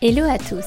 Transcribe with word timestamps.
Hello 0.00 0.22
à 0.30 0.38
tous. 0.38 0.64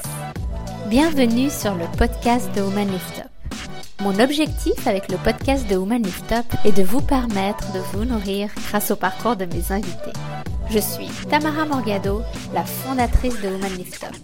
Bienvenue 0.90 1.50
sur 1.50 1.74
le 1.74 1.86
podcast 1.98 2.54
de 2.54 2.60
Woman 2.60 2.92
Lift 2.92 3.20
Up. 3.20 3.56
Mon 4.02 4.20
objectif 4.20 4.86
avec 4.86 5.10
le 5.10 5.18
podcast 5.20 5.66
de 5.70 5.78
Woman 5.78 6.04
Lift 6.04 6.34
Up 6.34 6.46
est 6.66 6.74
de 6.74 6.84
vous 6.84 7.00
permettre 7.00 7.72
de 7.72 7.80
vous 7.94 8.04
nourrir 8.04 8.50
grâce 8.68 8.92
au 8.92 8.98
parcours 8.98 9.38
de 9.38 9.46
mes 9.46 9.72
invités. 9.72 10.12
Je 10.70 10.80
suis 10.80 11.08
Tamara 11.30 11.66
Morgado, 11.66 12.24
la 12.54 12.66
fondatrice 12.66 13.40
de 13.40 13.48
Woman 13.48 13.72
Lift 13.78 14.04
Up, 14.04 14.18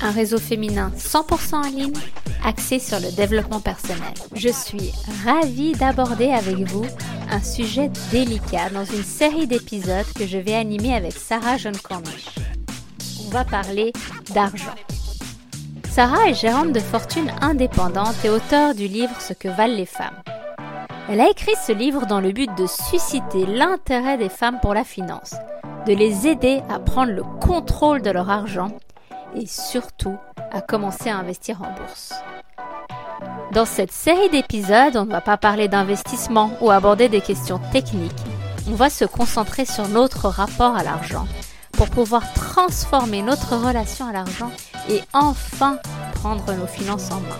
un 0.00 0.12
réseau 0.12 0.38
féminin 0.38 0.92
100% 0.96 1.54
en 1.54 1.68
ligne 1.68 1.92
axé 2.42 2.78
sur 2.78 3.00
le 3.00 3.14
développement 3.14 3.60
personnel. 3.60 4.14
Je 4.34 4.48
suis 4.48 4.94
ravie 5.26 5.72
d'aborder 5.72 6.30
avec 6.30 6.56
vous 6.60 6.86
un 7.30 7.42
sujet 7.42 7.90
délicat 8.10 8.70
dans 8.70 8.86
une 8.86 9.04
série 9.04 9.46
d'épisodes 9.46 10.10
que 10.18 10.26
je 10.26 10.38
vais 10.38 10.54
animer 10.54 10.94
avec 10.94 11.12
Sarah 11.12 11.58
John 11.58 11.76
Cornish. 11.76 12.24
On 13.28 13.30
va 13.30 13.44
parler 13.44 13.92
d'argent. 14.32 14.74
Sarah 15.90 16.30
est 16.30 16.34
gérante 16.34 16.72
de 16.72 16.80
fortune 16.80 17.30
indépendante 17.42 18.24
et 18.24 18.30
auteure 18.30 18.74
du 18.74 18.88
livre 18.88 19.20
Ce 19.20 19.34
que 19.34 19.48
valent 19.48 19.76
les 19.76 19.84
femmes. 19.84 20.16
Elle 21.10 21.20
a 21.20 21.28
écrit 21.28 21.52
ce 21.66 21.72
livre 21.72 22.06
dans 22.06 22.22
le 22.22 22.32
but 22.32 22.48
de 22.56 22.66
susciter 22.66 23.44
l'intérêt 23.44 24.16
des 24.16 24.30
femmes 24.30 24.60
pour 24.62 24.72
la 24.72 24.82
finance, 24.82 25.34
de 25.86 25.92
les 25.92 26.26
aider 26.26 26.62
à 26.70 26.78
prendre 26.78 27.12
le 27.12 27.22
contrôle 27.22 28.00
de 28.00 28.08
leur 28.08 28.30
argent 28.30 28.70
et 29.36 29.44
surtout 29.46 30.16
à 30.50 30.62
commencer 30.62 31.10
à 31.10 31.18
investir 31.18 31.60
en 31.60 31.70
bourse. 31.78 32.14
Dans 33.52 33.66
cette 33.66 33.92
série 33.92 34.30
d'épisodes, 34.30 34.96
on 34.96 35.04
ne 35.04 35.12
va 35.12 35.20
pas 35.20 35.36
parler 35.36 35.68
d'investissement 35.68 36.52
ou 36.62 36.70
aborder 36.70 37.10
des 37.10 37.20
questions 37.20 37.60
techniques. 37.72 38.24
On 38.70 38.74
va 38.74 38.88
se 38.88 39.04
concentrer 39.04 39.66
sur 39.66 39.86
notre 39.88 40.28
rapport 40.28 40.74
à 40.74 40.82
l'argent 40.82 41.26
pour 41.78 41.88
pouvoir 41.88 42.32
transformer 42.34 43.22
notre 43.22 43.56
relation 43.56 44.06
à 44.08 44.12
l'argent 44.12 44.50
et 44.90 45.00
enfin 45.12 45.78
prendre 46.14 46.52
nos 46.52 46.66
finances 46.66 47.12
en 47.12 47.20
main. 47.20 47.38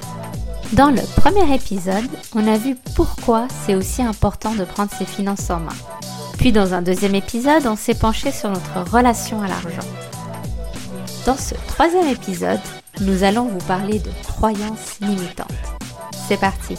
Dans 0.74 0.90
le 0.90 1.02
premier 1.20 1.52
épisode, 1.52 2.08
on 2.36 2.46
a 2.46 2.56
vu 2.56 2.76
pourquoi 2.94 3.48
c'est 3.66 3.74
aussi 3.74 4.00
important 4.00 4.54
de 4.54 4.62
prendre 4.64 4.92
ses 4.92 5.06
finances 5.06 5.50
en 5.50 5.58
main. 5.58 5.76
Puis 6.38 6.52
dans 6.52 6.72
un 6.72 6.82
deuxième 6.82 7.16
épisode, 7.16 7.66
on 7.66 7.74
s'est 7.74 7.96
penché 7.96 8.30
sur 8.30 8.50
notre 8.50 8.88
relation 8.88 9.42
à 9.42 9.48
l'argent. 9.48 9.88
Dans 11.26 11.36
ce 11.36 11.56
troisième 11.66 12.08
épisode, 12.08 12.60
nous 13.00 13.24
allons 13.24 13.48
vous 13.48 13.66
parler 13.66 13.98
de 13.98 14.10
croyances 14.22 15.00
limitantes. 15.00 15.48
C'est 16.28 16.38
parti. 16.38 16.76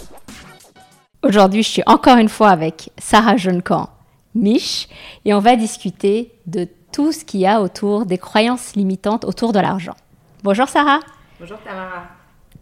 Aujourd'hui, 1.24 1.64
je 1.64 1.70
suis 1.70 1.84
encore 1.86 2.18
une 2.18 2.30
fois 2.30 2.52
avec 2.52 2.92
Sarah 2.98 3.36
Jeunecamp, 3.36 3.90
Mich, 4.34 4.88
et 5.26 5.34
on 5.34 5.40
va 5.40 5.58
discuter 5.58 6.32
de 6.48 6.70
tout 6.92 7.12
ce 7.12 7.24
qu'il 7.24 7.42
y 7.42 7.48
a 7.48 7.62
autour 7.62 8.06
des 8.06 8.18
croyances 8.18 8.76
limitantes 8.76 9.26
autour 9.26 9.54
de 9.54 9.60
l'argent. 9.60 9.96
Bonjour 10.44 10.68
Sarah. 10.68 11.00
Bonjour 11.40 11.58
Tamara. 11.60 12.04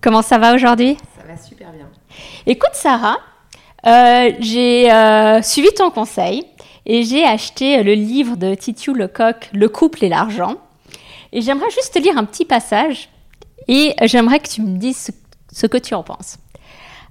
Comment 0.02 0.22
ça 0.22 0.38
va 0.38 0.54
aujourd'hui? 0.54 0.98
Ça 1.18 1.26
va 1.28 1.38
super 1.38 1.72
bien. 1.72 1.88
Écoute 2.46 2.74
Sarah, 2.74 3.18
euh, 3.86 4.32
j'ai 4.40 4.92
euh, 4.92 5.42
suivi 5.42 5.70
ton 5.76 5.90
conseil 5.90 6.44
et 6.86 7.04
j'ai 7.04 7.26
acheté 7.26 7.84
le 7.84 7.94
livre 7.94 8.36
de 8.36 8.56
Titu 8.56 8.94
Lecoq, 8.94 9.50
Le 9.54 9.70
couple 9.70 10.04
et 10.06 10.10
l'argent. 10.10 10.56
Et 11.32 11.42
j'aimerais 11.42 11.70
juste 11.72 11.94
te 11.94 12.00
lire 12.00 12.18
un 12.18 12.26
petit 12.26 12.46
passage 12.46 13.10
et 13.68 13.94
j'aimerais 14.04 14.40
que 14.40 14.50
tu 14.50 14.62
me 14.62 14.78
dises 14.78 15.12
ce 15.52 15.68
que 15.68 15.78
tu 15.78 15.94
en 15.94 16.04
penses. 16.04 16.38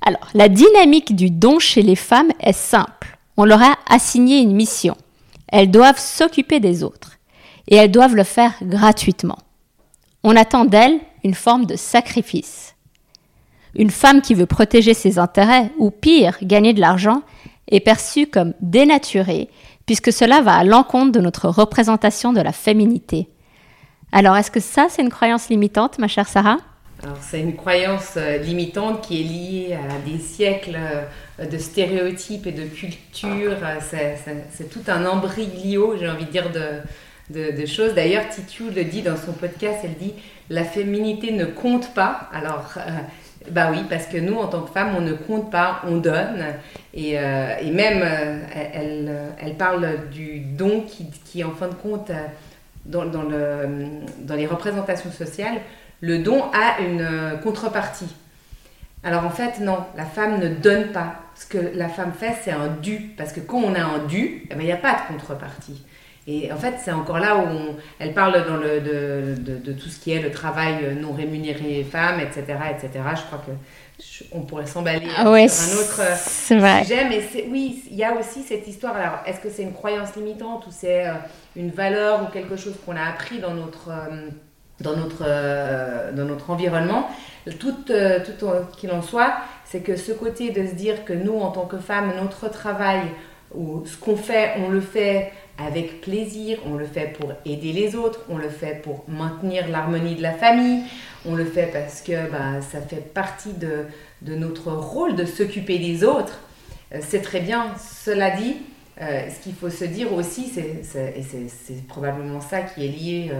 Alors, 0.04 0.28
la 0.34 0.48
dynamique 0.48 1.14
du 1.16 1.30
don 1.30 1.58
chez 1.58 1.82
les 1.82 1.96
femmes 1.96 2.30
est 2.40 2.52
simple. 2.52 3.18
On 3.36 3.44
leur 3.44 3.62
a 3.62 3.76
assigné 3.88 4.38
une 4.38 4.54
mission. 4.54 4.96
Elles 5.48 5.70
doivent 5.70 5.98
s'occuper 5.98 6.60
des 6.60 6.82
autres 6.82 7.18
et 7.68 7.76
elles 7.76 7.90
doivent 7.90 8.16
le 8.16 8.24
faire 8.24 8.54
gratuitement. 8.62 9.38
On 10.22 10.36
attend 10.36 10.64
d'elles 10.64 10.98
une 11.24 11.34
forme 11.34 11.66
de 11.66 11.76
sacrifice. 11.76 12.74
Une 13.74 13.90
femme 13.90 14.22
qui 14.22 14.34
veut 14.34 14.46
protéger 14.46 14.94
ses 14.94 15.18
intérêts 15.18 15.70
ou 15.78 15.90
pire, 15.90 16.38
gagner 16.42 16.72
de 16.72 16.80
l'argent 16.80 17.22
est 17.68 17.80
perçue 17.80 18.26
comme 18.26 18.54
dénaturée 18.60 19.50
puisque 19.86 20.12
cela 20.12 20.40
va 20.40 20.56
à 20.56 20.64
l'encontre 20.64 21.12
de 21.12 21.20
notre 21.20 21.48
représentation 21.48 22.32
de 22.32 22.40
la 22.40 22.52
féminité. 22.52 23.28
Alors, 24.12 24.36
est-ce 24.36 24.50
que 24.50 24.60
ça, 24.60 24.86
c'est 24.90 25.02
une 25.02 25.10
croyance 25.10 25.48
limitante, 25.48 25.98
ma 25.98 26.08
chère 26.08 26.28
Sarah? 26.28 26.58
Alors, 27.02 27.18
c'est 27.20 27.40
une 27.40 27.56
croyance 27.56 28.14
euh, 28.16 28.38
limitante 28.38 29.06
qui 29.06 29.20
est 29.20 29.24
liée 29.24 29.74
à 29.74 29.98
des 30.08 30.18
siècles 30.18 30.78
euh, 30.78 31.46
de 31.46 31.58
stéréotypes 31.58 32.46
et 32.46 32.52
de 32.52 32.64
cultures. 32.64 33.56
C'est 33.90 34.70
tout 34.70 34.80
un 34.88 35.04
embryoglio, 35.04 35.96
j'ai 35.98 36.08
envie 36.08 36.24
de 36.24 36.30
dire, 36.30 36.50
de, 36.50 37.66
choses. 37.66 37.94
D'ailleurs, 37.94 38.28
Titu 38.30 38.70
le 38.70 38.84
dit 38.84 39.02
dans 39.02 39.16
son 39.16 39.32
podcast, 39.32 39.80
elle 39.84 39.94
dit 39.94 40.14
la 40.48 40.64
féminité 40.64 41.32
ne 41.32 41.44
compte 41.44 41.92
pas. 41.92 42.30
Alors, 42.32 42.72
euh, 42.78 42.90
bah 43.50 43.68
oui, 43.70 43.80
parce 43.90 44.06
que 44.06 44.16
nous, 44.16 44.36
en 44.36 44.46
tant 44.46 44.62
que 44.62 44.70
femmes, 44.70 44.94
on 44.96 45.02
ne 45.02 45.12
compte 45.12 45.50
pas, 45.50 45.82
on 45.86 45.98
donne. 45.98 46.44
Et, 46.94 47.12
même, 47.12 48.02
elle, 48.72 49.54
parle 49.58 50.08
du 50.10 50.40
don 50.40 50.80
qui, 50.80 51.10
qui 51.26 51.44
en 51.44 51.52
fin 51.52 51.68
de 51.68 51.74
compte, 51.74 52.10
dans 52.86 54.34
les 54.34 54.46
représentations 54.46 55.12
sociales, 55.12 55.60
le 56.00 56.18
don 56.18 56.44
a 56.52 56.80
une 56.80 57.00
euh, 57.00 57.36
contrepartie. 57.36 58.14
Alors 59.02 59.24
en 59.24 59.30
fait, 59.30 59.60
non, 59.60 59.78
la 59.96 60.04
femme 60.04 60.38
ne 60.40 60.48
donne 60.48 60.92
pas. 60.92 61.22
Ce 61.34 61.46
que 61.46 61.58
la 61.74 61.88
femme 61.88 62.12
fait, 62.12 62.34
c'est 62.42 62.50
un 62.50 62.68
dû. 62.68 63.14
Parce 63.16 63.32
que 63.32 63.40
quand 63.40 63.58
on 63.58 63.74
a 63.74 63.82
un 63.82 63.98
dû, 64.06 64.46
eh 64.50 64.54
ben, 64.54 64.60
il 64.60 64.66
n'y 64.66 64.72
a 64.72 64.76
pas 64.76 64.94
de 64.94 65.14
contrepartie. 65.14 65.84
Et 66.28 66.50
en 66.50 66.56
fait, 66.56 66.74
c'est 66.84 66.90
encore 66.90 67.20
là 67.20 67.36
où 67.36 67.76
elle 68.00 68.12
parle 68.12 68.44
dans 68.48 68.56
le, 68.56 68.80
de, 68.80 69.72
tout 69.72 69.88
ce 69.88 70.00
qui 70.00 70.10
est 70.10 70.20
le 70.20 70.32
travail 70.32 70.96
non 71.00 71.12
rémunéré 71.12 71.86
femmes, 71.88 72.18
etc., 72.18 72.58
etc. 72.72 72.90
Je 73.14 73.22
crois 73.22 73.38
que 73.46 73.52
on 74.32 74.40
pourrait 74.40 74.66
s'emballer 74.66 75.08
ah 75.16 75.30
ouais, 75.30 75.48
sur 75.48 75.72
un 75.72 75.80
autre 75.80 76.56
vrai. 76.58 76.82
sujet, 76.82 77.08
mais 77.08 77.22
oui, 77.48 77.82
il 77.90 77.96
y 77.96 78.04
a 78.04 78.14
aussi 78.14 78.42
cette 78.42 78.66
histoire. 78.66 78.96
Alors, 78.96 79.18
est-ce 79.24 79.40
que 79.40 79.48
c'est 79.48 79.62
une 79.62 79.72
croyance 79.72 80.16
limitante 80.16 80.66
ou 80.66 80.70
c'est 80.70 81.06
euh, 81.06 81.12
une 81.54 81.70
valeur 81.70 82.22
ou 82.22 82.26
quelque 82.26 82.56
chose 82.56 82.74
qu'on 82.84 82.96
a 82.96 83.04
appris 83.04 83.38
dans 83.38 83.54
notre 83.54 83.88
euh, 83.90 84.28
dans 84.80 84.96
notre, 84.96 85.22
euh, 85.22 86.12
dans 86.12 86.24
notre 86.24 86.50
environnement. 86.50 87.08
Tout, 87.58 87.74
euh, 87.90 88.20
tout 88.24 88.46
qu'il 88.76 88.90
en 88.90 89.02
soit, 89.02 89.34
c'est 89.64 89.80
que 89.80 89.96
ce 89.96 90.12
côté 90.12 90.50
de 90.50 90.66
se 90.66 90.74
dire 90.74 91.04
que 91.04 91.12
nous, 91.12 91.38
en 91.38 91.50
tant 91.50 91.66
que 91.66 91.78
femmes, 91.78 92.12
notre 92.20 92.48
travail 92.50 93.02
ou 93.54 93.84
ce 93.86 93.96
qu'on 93.96 94.16
fait, 94.16 94.54
on 94.58 94.68
le 94.68 94.80
fait 94.80 95.32
avec 95.56 96.00
plaisir, 96.00 96.58
on 96.66 96.74
le 96.74 96.84
fait 96.84 97.16
pour 97.18 97.32
aider 97.46 97.72
les 97.72 97.94
autres, 97.94 98.20
on 98.28 98.36
le 98.36 98.48
fait 98.48 98.82
pour 98.82 99.04
maintenir 99.08 99.68
l'harmonie 99.68 100.16
de 100.16 100.22
la 100.22 100.32
famille, 100.32 100.82
on 101.24 101.34
le 101.34 101.44
fait 101.44 101.70
parce 101.72 102.02
que 102.02 102.30
bah, 102.30 102.60
ça 102.60 102.80
fait 102.80 103.00
partie 103.14 103.54
de, 103.54 103.86
de 104.22 104.34
notre 104.34 104.72
rôle 104.72 105.14
de 105.16 105.24
s'occuper 105.24 105.78
des 105.78 106.04
autres. 106.04 106.40
Euh, 106.92 106.98
c'est 107.00 107.22
très 107.22 107.40
bien. 107.40 107.74
Cela 107.78 108.30
dit, 108.30 108.56
ce 108.98 109.42
qu'il 109.42 109.54
faut 109.54 109.70
se 109.70 109.84
dire 109.84 110.12
aussi, 110.12 110.50
c'est, 110.52 111.14
et 111.16 111.22
c'est, 111.22 111.86
probablement 111.86 112.40
ça 112.40 112.62
qui 112.62 112.84
est 112.84 112.88
lié 112.88 113.30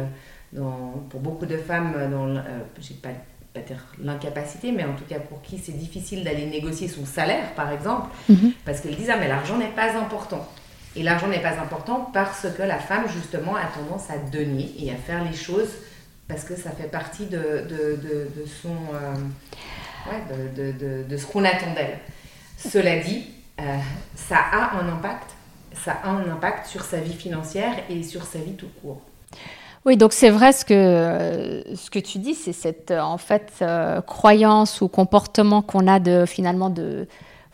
pour 0.55 1.21
beaucoup 1.21 1.47
de 1.47 1.57
femmes, 1.57 1.93
dans, 2.11 2.29
euh, 2.37 2.43
j'ai 2.81 2.95
pas, 2.95 3.11
pas 3.53 3.61
dire 3.61 3.85
l'incapacité, 4.03 4.73
mais 4.73 4.85
en 4.85 4.95
tout 4.95 5.05
cas 5.09 5.19
pour 5.19 5.43
qui 5.43 5.59
c'est 5.59 5.77
difficile 5.77 6.25
d'aller 6.25 6.47
négocier 6.47 6.89
son 6.89 7.05
salaire, 7.05 7.53
par 7.55 7.73
exemple, 7.73 8.09
mhm. 8.29 8.53
parce 8.65 8.81
qu'elles 8.81 8.97
disent 8.97 9.11
ah 9.11 9.17
mais 9.19 9.29
l'argent 9.29 9.57
n'est 9.59 9.67
pas 9.69 9.97
important. 9.99 10.47
Et 10.95 11.03
l'argent 11.03 11.29
n'est 11.29 11.43
pas 11.43 11.61
important 11.61 12.11
parce 12.13 12.47
que 12.57 12.63
la 12.63 12.79
femme 12.79 13.05
justement 13.09 13.55
a 13.55 13.67
tendance 13.67 14.09
à 14.11 14.17
donner 14.17 14.73
et 14.79 14.91
à 14.91 14.95
faire 14.95 15.23
les 15.25 15.37
choses 15.37 15.69
parce 16.27 16.45
que 16.45 16.57
ça 16.57 16.71
fait 16.71 16.91
partie 16.91 17.27
de, 17.27 17.39
de, 17.69 17.99
de, 18.35 18.47
son 18.63 18.75
euh, 18.95 19.15
ouais, 20.11 21.05
de, 21.09 21.17
ce 21.17 21.27
qu'on 21.27 21.45
attend 21.45 21.73
d'elle. 21.75 21.99
Cela 22.57 22.99
dit, 22.99 23.27
euh, 23.61 23.79
ça 24.15 24.39
a 24.39 24.77
un 24.79 24.89
impact, 24.89 25.31
ça 25.75 25.93
a 26.03 26.09
un 26.09 26.29
impact 26.31 26.67
sur 26.67 26.83
sa 26.83 26.99
vie 26.99 27.15
financière 27.15 27.75
et 27.91 28.03
sur 28.03 28.25
sa 28.25 28.39
vie 28.39 28.55
tout 28.55 28.71
court. 28.81 29.03
Oui, 29.87 29.97
donc 29.97 30.13
c'est 30.13 30.31
vrai 30.31 30.53
ce 30.53 30.65
que, 30.65 31.63
ce 31.77 31.91
que 31.91 32.01
tu 32.01 32.19
dis, 32.19 32.35
c'est 32.35 32.53
cette 32.53 32.91
en 32.91 33.19
fait 33.19 33.53
euh, 33.63 34.01
croyance 34.01 34.81
ou 34.81 34.89
comportement 34.89 35.63
qu'on 35.63 35.87
a 35.87 36.01
de 36.01 36.27
finalement 36.27 36.71
de 36.71 37.07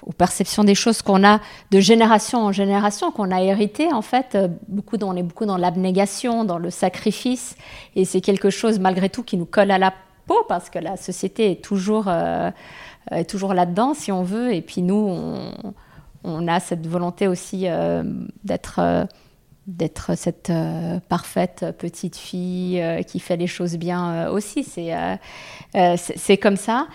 ou 0.07 0.13
perception 0.13 0.65
des 0.65 0.75
choses 0.75 1.03
qu'on 1.03 1.25
a 1.25 1.41
de 1.71 1.79
génération 1.79 2.39
en 2.39 2.51
génération, 2.51 3.13
qu'on 3.13 3.31
a 3.31 3.43
hérité 3.43 3.93
en 3.93 4.01
fait. 4.01 4.35
Euh, 4.35 4.49
beaucoup, 4.67 4.97
on 5.03 5.15
est 5.15 5.23
beaucoup 5.23 5.45
dans 5.45 5.59
l'abnégation, 5.59 6.45
dans 6.45 6.57
le 6.57 6.71
sacrifice, 6.71 7.55
et 7.97 8.07
c'est 8.07 8.23
quelque 8.23 8.49
chose 8.49 8.79
malgré 8.79 9.11
tout 9.11 9.23
qui 9.23 9.37
nous 9.37 9.45
colle 9.45 9.71
à 9.71 9.77
la 9.77 9.93
peau 10.27 10.43
parce 10.49 10.71
que 10.71 10.79
la 10.79 10.97
société 10.97 11.51
est 11.51 11.63
toujours, 11.63 12.07
euh, 12.09 12.51
toujours 13.29 13.53
là-dedans 13.53 13.93
si 13.93 14.11
on 14.11 14.23
veut, 14.23 14.55
et 14.55 14.63
puis 14.63 14.81
nous, 14.81 15.19
on 16.25 16.49
a 16.49 16.61
cette 16.61 16.87
volonté 16.87 17.29
aussi 17.29 17.67
d'être 18.43 19.07
d'être 19.67 20.17
cette 20.17 20.51
euh, 20.51 20.99
parfaite 21.09 21.67
petite 21.79 22.17
fille 22.17 22.81
euh, 22.81 23.03
qui 23.03 23.21
fait 23.21 23.37
les 23.37 23.47
choses 23.47 23.77
bien 23.77 24.13
euh, 24.13 24.33
aussi. 24.33 24.65
C'est 24.65 26.37
comme 26.39 26.57
ça. 26.57 26.89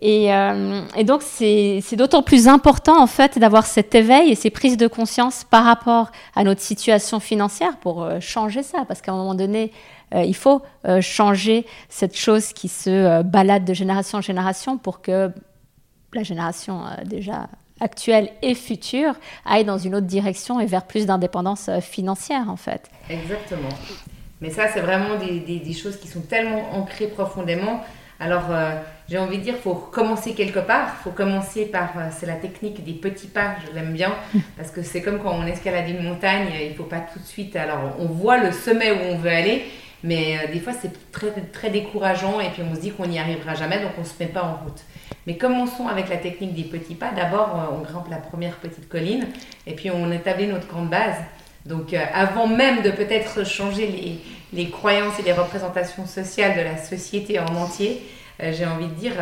Et, 0.00 0.26
et 0.26 1.02
donc, 1.02 1.22
c'est 1.22 1.96
d'autant 1.96 2.22
plus 2.22 2.46
important, 2.46 3.02
en 3.02 3.08
fait, 3.08 3.36
d'avoir 3.36 3.66
cet 3.66 3.96
éveil 3.96 4.30
et 4.30 4.36
ces 4.36 4.48
prises 4.48 4.76
de 4.76 4.86
conscience 4.86 5.42
par 5.42 5.64
rapport 5.64 6.12
à 6.36 6.44
notre 6.44 6.60
situation 6.60 7.18
financière 7.18 7.78
pour 7.78 8.08
changer 8.20 8.62
ça. 8.62 8.84
Parce 8.86 9.00
qu'à 9.00 9.10
un 9.10 9.16
moment 9.16 9.34
donné, 9.34 9.72
il 10.14 10.36
faut 10.36 10.62
changer 11.00 11.66
cette 11.88 12.16
chose 12.16 12.52
qui 12.52 12.68
se 12.68 13.22
balade 13.22 13.64
de 13.64 13.74
génération 13.74 14.18
en 14.18 14.22
génération 14.22 14.78
pour 14.78 15.00
que 15.00 15.32
la 16.12 16.22
génération 16.22 16.82
déjà 17.04 17.48
actuelle 17.80 18.30
et 18.42 18.54
future 18.54 19.14
aille 19.44 19.64
dans 19.64 19.78
une 19.78 19.94
autre 19.94 20.06
direction 20.06 20.60
et 20.60 20.66
vers 20.66 20.86
plus 20.86 21.06
d'indépendance 21.06 21.70
financière, 21.80 22.48
en 22.48 22.56
fait. 22.56 22.90
Exactement. 23.10 23.68
Mais 24.40 24.50
ça, 24.50 24.68
c'est 24.72 24.80
vraiment 24.80 25.16
des, 25.16 25.40
des, 25.40 25.58
des, 25.58 25.72
choses 25.72 25.96
qui 25.96 26.06
sont 26.06 26.20
tellement 26.20 26.72
ancrées 26.74 27.08
profondément. 27.08 27.82
Alors, 28.20 28.50
j'ai 29.08 29.16
envie 29.16 29.38
de 29.38 29.42
dire, 29.42 29.56
faut 29.56 29.74
commencer 29.74 30.34
quelque 30.34 30.58
part. 30.58 30.96
faut 30.96 31.10
commencer 31.10 31.64
par, 31.64 31.90
euh, 31.96 32.08
c'est 32.10 32.26
la 32.26 32.34
technique 32.34 32.84
des 32.84 32.92
petits 32.92 33.26
pas, 33.26 33.56
je 33.66 33.74
l'aime 33.74 33.92
bien, 33.92 34.12
parce 34.56 34.70
que 34.70 34.82
c'est 34.82 35.00
comme 35.00 35.18
quand 35.18 35.32
on 35.32 35.46
escalade 35.46 35.88
une 35.88 36.02
montagne, 36.02 36.48
il 36.68 36.74
faut 36.74 36.84
pas 36.84 37.00
tout 37.00 37.18
de 37.18 37.24
suite. 37.24 37.56
Alors, 37.56 37.96
on 37.98 38.06
voit 38.06 38.38
le 38.38 38.52
sommet 38.52 38.90
où 38.92 38.98
on 39.12 39.16
veut 39.16 39.30
aller, 39.30 39.64
mais 40.04 40.38
euh, 40.38 40.52
des 40.52 40.60
fois, 40.60 40.72
c'est 40.72 41.10
très, 41.12 41.30
très 41.52 41.70
décourageant 41.70 42.40
et 42.40 42.50
puis 42.50 42.62
on 42.62 42.74
se 42.74 42.80
dit 42.80 42.90
qu'on 42.90 43.06
n'y 43.06 43.18
arrivera 43.18 43.54
jamais, 43.54 43.80
donc 43.80 43.92
on 43.98 44.04
se 44.04 44.12
met 44.20 44.26
pas 44.26 44.42
en 44.42 44.64
route. 44.64 44.80
Mais 45.26 45.36
commençons 45.36 45.88
avec 45.88 46.08
la 46.08 46.16
technique 46.16 46.54
des 46.54 46.64
petits 46.64 46.94
pas. 46.94 47.10
D'abord, 47.10 47.54
euh, 47.54 47.76
on 47.76 47.82
grimpe 47.82 48.08
la 48.08 48.18
première 48.18 48.56
petite 48.56 48.88
colline 48.88 49.26
et 49.66 49.74
puis 49.74 49.90
on 49.90 50.10
établit 50.10 50.46
notre 50.46 50.68
camp 50.68 50.82
de 50.82 50.90
base. 50.90 51.16
Donc, 51.66 51.92
avant 51.92 52.46
même 52.46 52.80
de 52.80 52.90
peut-être 52.90 53.44
changer 53.44 53.86
les, 53.88 54.20
les 54.54 54.70
croyances 54.70 55.18
et 55.18 55.22
les 55.22 55.32
représentations 55.32 56.06
sociales 56.06 56.56
de 56.56 56.62
la 56.62 56.78
société 56.78 57.38
en 57.38 57.54
entier, 57.56 58.00
euh, 58.42 58.52
j'ai 58.52 58.66
envie 58.66 58.86
de 58.86 58.94
dire, 58.94 59.14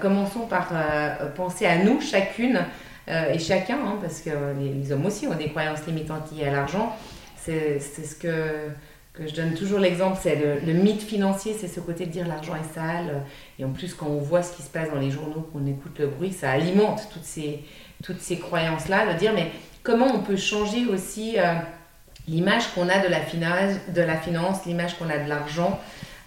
commençons 0.00 0.46
par 0.46 0.68
euh, 0.72 1.28
penser 1.34 1.66
à 1.66 1.78
nous, 1.78 2.00
chacune 2.00 2.60
euh, 3.08 3.32
et 3.32 3.38
chacun, 3.38 3.78
hein, 3.84 3.98
parce 4.00 4.20
que 4.20 4.30
les, 4.58 4.92
hommes 4.92 5.06
aussi 5.06 5.26
ont 5.26 5.34
des 5.34 5.48
croyances 5.48 5.86
limitantes 5.86 6.30
liées 6.32 6.46
à 6.46 6.52
l'argent. 6.52 6.96
C'est 7.36 7.78
ce 7.80 8.14
que, 8.14 8.68
que 9.14 9.26
je 9.26 9.34
donne 9.34 9.54
toujours 9.54 9.78
l'exemple, 9.78 10.18
c'est 10.20 10.60
le, 10.64 10.72
mythe 10.72 11.02
financier, 11.02 11.56
c'est 11.58 11.68
ce 11.68 11.80
côté 11.80 12.04
de 12.06 12.10
dire 12.10 12.26
l'argent 12.26 12.54
est 12.56 12.74
sale. 12.74 13.22
Et 13.58 13.64
en 13.64 13.70
plus, 13.70 13.94
quand 13.94 14.06
on 14.06 14.18
voit 14.18 14.42
ce 14.42 14.56
qui 14.56 14.62
se 14.62 14.68
passe 14.68 14.90
dans 14.90 14.98
les 14.98 15.10
journaux, 15.10 15.48
qu'on 15.52 15.66
écoute 15.66 15.98
le 15.98 16.08
bruit, 16.08 16.32
ça 16.32 16.50
alimente 16.50 17.08
toutes 17.12 17.24
ces, 17.24 17.64
toutes 18.02 18.20
ces 18.20 18.38
croyances-là, 18.38 19.12
de 19.12 19.18
dire, 19.18 19.32
mais 19.32 19.52
comment 19.82 20.06
on 20.06 20.18
peut 20.18 20.36
changer 20.36 20.86
aussi 20.86 21.36
l'image 22.28 22.72
qu'on 22.74 22.88
a 22.88 22.98
de 22.98 23.08
la, 23.08 23.20
finance, 23.20 23.74
de 23.94 24.02
la 24.02 24.16
finance, 24.16 24.64
l'image 24.66 24.98
qu'on 24.98 25.10
a 25.10 25.18
de 25.18 25.28
l'argent 25.28 25.80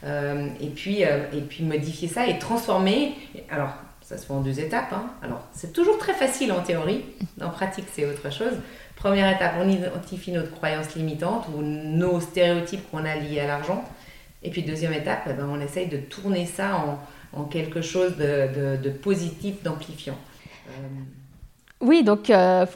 euh, 0.04 0.48
et, 0.62 0.68
puis, 0.68 1.04
euh, 1.04 1.26
et 1.34 1.42
puis 1.42 1.64
modifier 1.64 2.08
ça 2.08 2.28
et 2.28 2.38
transformer. 2.38 3.16
Alors, 3.50 3.74
ça 4.02 4.18
se 4.18 4.26
fait 4.26 4.34
en 4.34 4.42
deux 4.42 4.60
étapes. 4.60 4.94
Hein. 4.94 5.08
Alors, 5.22 5.42
c'est 5.54 5.74
toujours 5.74 5.98
très 5.98 6.14
facile 6.14 6.52
en 6.52 6.62
théorie. 6.62 7.04
En 7.42 7.50
pratique, 7.50 7.86
c'est 7.92 8.06
autre 8.06 8.32
chose. 8.32 8.54
Première 8.98 9.34
étape, 9.34 9.54
on 9.62 9.70
identifie 9.70 10.32
notre 10.32 10.52
croyance 10.52 10.96
limitante 10.96 11.46
ou 11.56 11.62
nos 11.62 12.20
stéréotypes 12.20 12.90
qu'on 12.92 13.06
a 13.06 13.16
liés 13.16 13.40
à 13.40 13.48
l'argent. 13.48 13.84
Et 14.44 14.50
puis, 14.50 14.64
deuxième 14.64 14.94
étape, 14.94 15.22
eh 15.30 15.34
ben, 15.34 15.48
on 15.50 15.60
essaye 15.62 15.88
de 15.88 15.98
tourner 15.98 16.46
ça 16.46 16.84
en, 17.34 17.44
quelque 17.46 17.82
chose 17.82 18.18
de, 18.18 18.90
positif, 18.90 19.62
d'amplifiant. 19.64 20.18
Euh, 20.70 20.72
oui, 21.82 22.04
donc 22.04 22.32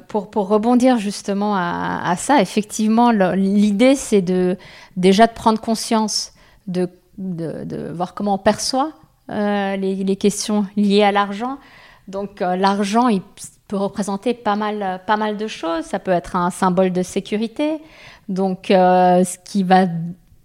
pour, 0.07 0.29
pour, 0.29 0.47
rebondir 0.47 0.99
justement 0.99 1.55
à, 1.55 2.13
ça, 2.17 2.39
effectivement, 2.39 3.09
l'idée 3.11 3.95
c'est 3.95 4.21
de 4.21 4.57
déjà 4.95 5.25
de 5.25 5.33
prendre 5.33 5.59
conscience 5.59 6.33
de 6.67 6.87
de, 7.17 7.91
voir 7.93 8.13
comment 8.13 8.35
on 8.35 8.37
perçoit 8.37 8.91
euh, 9.29 9.75
les, 9.75 10.15
questions 10.15 10.65
liées 10.75 11.03
à 11.03 11.11
l'argent. 11.11 11.57
Donc 12.11 12.41
euh, 12.41 12.55
l'argent, 12.55 13.07
peut 13.67 13.77
représenter 13.77 14.33
pas 14.33 14.55
mal, 14.55 15.01
pas 15.07 15.17
mal 15.17 15.37
de 15.37 15.47
choses. 15.47 15.85
Ça 15.85 15.99
peut 15.99 16.11
être 16.11 16.35
un 16.35 16.49
symbole 16.49 16.91
de 16.91 17.03
sécurité. 17.03 17.79
Donc 18.27 18.69
euh, 18.69 19.23
ce 19.23 19.37
qui 19.45 19.63
va 19.63 19.85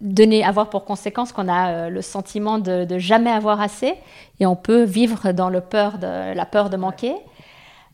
donner, 0.00 0.44
avoir 0.44 0.70
pour 0.70 0.84
conséquence 0.84 1.32
qu'on 1.32 1.48
a 1.48 1.88
le 1.88 2.02
sentiment 2.02 2.58
de, 2.58 2.84
de, 2.84 2.98
jamais 2.98 3.30
avoir 3.30 3.60
assez 3.60 3.94
et 4.40 4.46
on 4.46 4.54
peut 4.54 4.84
vivre 4.84 5.32
dans 5.32 5.48
le 5.48 5.60
peur 5.60 5.98
de, 5.98 6.34
la 6.34 6.46
peur 6.46 6.70
de 6.70 6.76
manquer. 6.76 7.14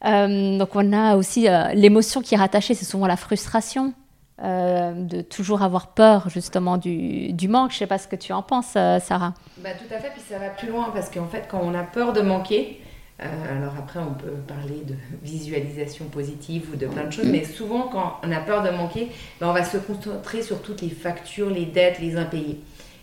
donc 0.05 0.71
on 0.75 0.93
a 0.93 1.17
aussi 1.17 1.47
l'émotion 1.75 2.21
qui 2.21 2.35
est 2.35 2.39
rattachée, 2.39 2.75
c'est 2.75 2.85
souvent 2.85 3.07
la 3.07 3.17
frustration. 3.17 3.95
Euh, 4.43 4.93
de 4.95 5.21
toujours 5.21 5.63
avoir 5.63 5.89
peur 5.89 6.29
justement 6.29 6.77
du, 6.77 7.33
manque. 7.49 7.71
Je 7.71 7.77
ne 7.77 7.79
sais 7.79 7.87
pas 7.87 7.99
ce 7.99 8.09
que 8.09 8.17
tu 8.17 8.33
en 8.33 8.43
penses, 8.43 8.73
euh, 8.75 8.99
Sarah. 8.99 9.35
Bah, 9.59 9.71
tout 9.79 9.95
à 9.95 9.99
fait, 9.99 10.11
puis 10.11 10.23
ça 10.29 10.37
va 10.39 10.49
plus 10.49 10.69
loin 10.69 10.91
parce 10.93 11.11
qu'en 11.11 11.29
fait, 11.29 11.47
quand 11.49 11.61
on 11.63 11.75
a 11.75 11.85
peur 11.85 12.13
de 12.13 12.23
manquer, 12.23 12.81
euh, 13.25 13.57
alors 13.57 13.75
après, 13.79 14.01
on 14.01 14.15
peut 14.15 14.33
parler 14.47 14.83
de 14.87 14.95
visualisation 15.23 16.07
positive 16.07 16.69
ou 16.73 16.77
de 16.77 16.87
plein 16.87 17.05
de 17.05 17.11
choses, 17.11 17.27
mais 17.27 17.45
souvent, 17.45 17.89
quand 17.89 18.19
on 18.23 18.33
a 18.33 18.41
peur 18.41 18.63
de 18.63 18.71
manquer, 18.71 19.09
ben, 19.41 19.49
on 19.49 19.53
va 19.53 19.65
se 19.65 19.77
concentrer 19.79 20.43
sur 20.43 20.61
toutes 20.63 20.83
les 20.83 20.91
factures, 20.91 21.51
les 21.51 21.67
dettes, 21.67 21.99
les 22.01 22.17
impayés. 22.17 22.61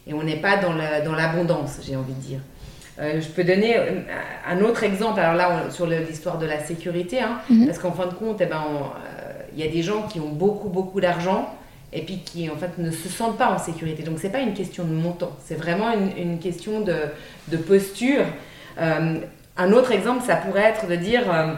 Et 0.07 0.13
on 0.13 0.24
n'est 0.24 0.42
pas 0.42 0.57
dans 0.57 0.74
l'abondance, 0.74 1.77
la, 1.77 1.83
dans 1.83 1.83
j'ai 1.86 1.95
envie 1.95 2.13
de 2.13 2.21
dire. 2.21 2.39
je 2.98 3.27
peux 3.27 3.44
donner 3.44 3.75
un 4.48 4.62
autre 4.62 4.83
exemple, 4.83 5.19
alors 5.19 5.36
là, 5.36 5.69
sur 5.69 5.86
l'histoire 5.86 6.39
de 6.39 6.48
la 6.48 6.63
sécurité, 6.63 7.19
hein, 7.19 7.39
mm-hmm. 7.51 7.66
parce 7.68 7.77
qu'en 7.80 7.92
fin 7.92 8.07
de 8.07 8.13
compte, 8.13 8.42
eh 8.42 8.48
ben, 8.48 8.63
il 9.56 9.63
y 9.63 9.68
a 9.68 9.71
des 9.71 9.83
gens 9.83 10.04
qui 10.04 10.19
ont 10.19 10.30
beaucoup, 10.30 10.69
beaucoup 10.69 11.00
d'argent 11.00 11.54
et 11.92 12.04
puis 12.04 12.19
qui 12.19 12.50
en 12.50 12.56
fait 12.56 12.77
ne 12.77 12.92
se 12.92 13.10
sentent 13.10 13.38
pas 13.38 13.51
en 13.51 13.57
sécurité. 13.57 14.04
Donc 14.04 14.19
c'est 14.19 14.30
pas 14.30 14.42
une 14.42 14.54
question 14.54 14.83
de 14.83 14.94
montant, 14.94 15.31
c'est 15.44 15.56
vraiment 15.56 15.92
une, 16.18 16.39
question 16.39 16.81
de, 16.81 16.95
de 17.48 17.57
posture. 17.57 18.25
Euh, 18.80 19.19
un 19.60 19.74
autre 19.74 19.92
exemple, 19.92 20.24
ça 20.26 20.38
pourrait 20.38 20.64
être 20.64 20.88
de 20.88 20.96
dire 20.96 21.22
euh, 21.32 21.54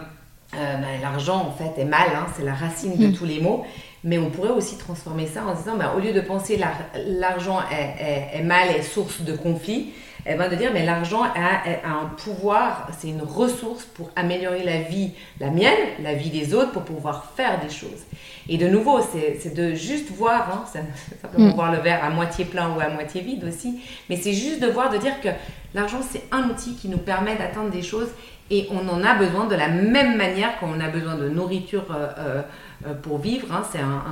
euh, 0.56 0.76
ben, 0.78 1.02
l'argent 1.02 1.48
en 1.48 1.52
fait 1.52 1.80
est 1.80 1.86
mal, 1.86 2.10
hein, 2.16 2.26
c'est 2.36 2.44
la 2.44 2.54
racine 2.54 2.98
de 2.98 3.08
hmm. 3.08 3.14
tous 3.14 3.26
les 3.26 3.40
maux. 3.40 3.64
Mais 4.04 4.18
on 4.18 4.32
pourrait 4.32 4.50
aussi 4.50 4.78
transformer 4.78 5.28
ça 5.28 5.46
en 5.46 5.54
disant, 5.54 5.78
ben, 5.78 5.92
au 5.96 6.00
lieu 6.00 6.12
de 6.12 6.22
penser 6.22 6.60
l'argent 6.96 7.60
est, 7.72 8.40
est, 8.40 8.42
mal, 8.42 8.70
est 8.70 8.82
source 8.82 9.22
de 9.22 9.34
conflit, 9.34 9.94
eh 10.26 10.34
ben, 10.34 10.50
de 10.50 10.56
dire 10.56 10.72
mais 10.74 10.84
l'argent 10.86 11.22
a, 11.24 11.88
un 11.88 12.06
pouvoir, 12.18 12.90
c'est 12.98 13.10
une 13.10 13.22
ressource 13.22 13.86
pour 13.86 14.10
améliorer 14.16 14.64
la 14.64 14.82
vie, 14.82 15.12
la 15.40 15.52
mienne, 15.52 15.78
la 16.02 16.16
vie 16.16 16.32
des 16.32 16.56
autres, 16.56 16.72
pour 16.72 16.84
pouvoir 16.84 17.32
faire 17.36 17.60
des 17.60 17.70
choses. 17.70 18.06
Et 18.50 18.58
de 18.58 18.68
nouveau, 18.68 19.00
c'est 19.02 19.54
de 19.54 19.76
juste 19.76 20.10
voir, 20.12 20.50
hein, 20.52 20.82
simplement 21.22 21.50
mm. 21.52 21.56
voir 21.56 21.72
le 21.72 21.80
verre 21.80 22.04
à 22.04 22.10
moitié 22.10 22.46
plein 22.46 22.76
ou 22.76 22.80
à 22.80 22.90
moitié 22.90 23.22
vide 23.22 23.44
aussi, 23.44 23.80
mais 24.10 24.18
c'est 24.18 24.34
juste 24.34 24.62
de 24.62 24.68
voir, 24.68 24.90
de 24.92 24.98
dire 24.98 25.22
que 25.22 25.30
l'argent 25.74 26.02
c'est 26.02 26.24
un 26.32 26.50
outil 26.50 26.76
qui 26.76 26.90
nous 26.90 26.98
permet 26.98 27.36
d'atteindre 27.36 27.70
des 27.70 27.82
choses 27.82 28.10
et 28.50 28.68
on 28.72 28.88
en 28.90 29.04
a 29.04 29.16
besoin 29.16 29.46
de 29.46 29.56
la 29.56 29.70
même 29.70 30.18
manière 30.18 30.60
qu'on 30.60 30.80
a 30.80 30.90
besoin 30.90 31.16
de 31.16 31.30
nourriture. 31.30 31.86
Euh, 31.92 32.42
euh, 32.88 32.96
pour 32.96 33.20
vivre. 33.20 33.46
Hein. 33.52 33.62
c'est 33.72 33.80
un, 33.80 34.08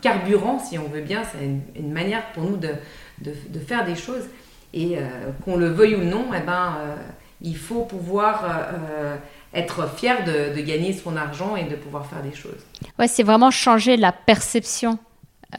carburant, 0.00 0.60
si 0.60 0.78
on 0.78 0.88
veut 0.88 1.00
bien, 1.00 1.22
c'est 1.24 1.44
une, 1.80 1.92
manière 1.92 2.30
pour 2.32 2.44
nous 2.44 2.56
de, 2.56 2.68
de 3.22 3.58
faire 3.58 3.84
des 3.84 3.96
choses. 3.96 4.24
Et 4.72 4.98
euh, 4.98 5.00
qu'on 5.44 5.56
le 5.56 5.68
veuille 5.68 5.94
ou 5.94 6.04
non, 6.04 6.26
eh 6.36 6.40
ben, 6.40 6.76
euh, 6.78 6.96
il 7.40 7.56
faut 7.56 7.82
pouvoir 7.82 8.44
euh, 8.44 9.16
être 9.52 9.88
fier 9.96 10.24
de, 10.24 10.54
de, 10.54 10.60
gagner 10.60 10.92
son 10.92 11.16
argent 11.16 11.56
et 11.56 11.64
de 11.64 11.76
pouvoir 11.76 12.06
faire 12.06 12.22
des 12.22 12.34
choses. 12.34 12.64
Ouais, 12.98 13.06
c'est 13.08 13.22
vraiment 13.22 13.52
changer 13.52 13.96
la 13.96 14.12
perception 14.12 14.98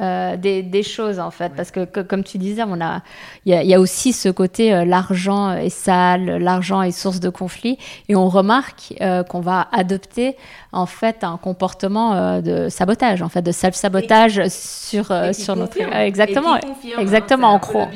euh, 0.02 0.38
des, 0.38 0.84
choses 0.84 1.20
en 1.20 1.32
fait. 1.32 1.54
Parce 1.56 1.72
que, 1.72 1.86
comme 1.86 2.24
tu 2.24 2.38
disais 2.38 2.64
on 2.68 2.82
a 2.82 3.02
il 3.46 3.54
y, 3.54 3.74
a 3.74 3.80
aussi 3.80 4.14
ce 4.14 4.30
côté 4.30 4.74
euh, 4.74 4.86
l'argent 4.86 5.52
est 5.54 5.70
sale 5.70 6.38
l'argent 6.38 6.82
est 6.82 6.92
source 6.92 7.20
de 7.20 7.30
conflit 7.30 7.78
et 8.10 8.16
on 8.16 8.28
remarque 8.28 8.94
euh, 9.02 9.24
qu'on 9.24 9.42
va 9.42 9.68
adopter 9.72 10.36
en 10.76 10.86
fait 10.86 11.24
un 11.24 11.38
comportement 11.38 12.42
de 12.42 12.70
sabotage 12.70 13.22
en 13.22 13.30
fait 13.30 13.42
de 13.42 13.52
self 13.52 13.76
sabotage 13.76 14.48
sur 14.50 15.12
sur 15.34 15.56
notre 15.56 15.78
exactement. 15.96 16.58
Exactement 17.00 17.54
en 17.54 17.62
hein, 17.80 17.88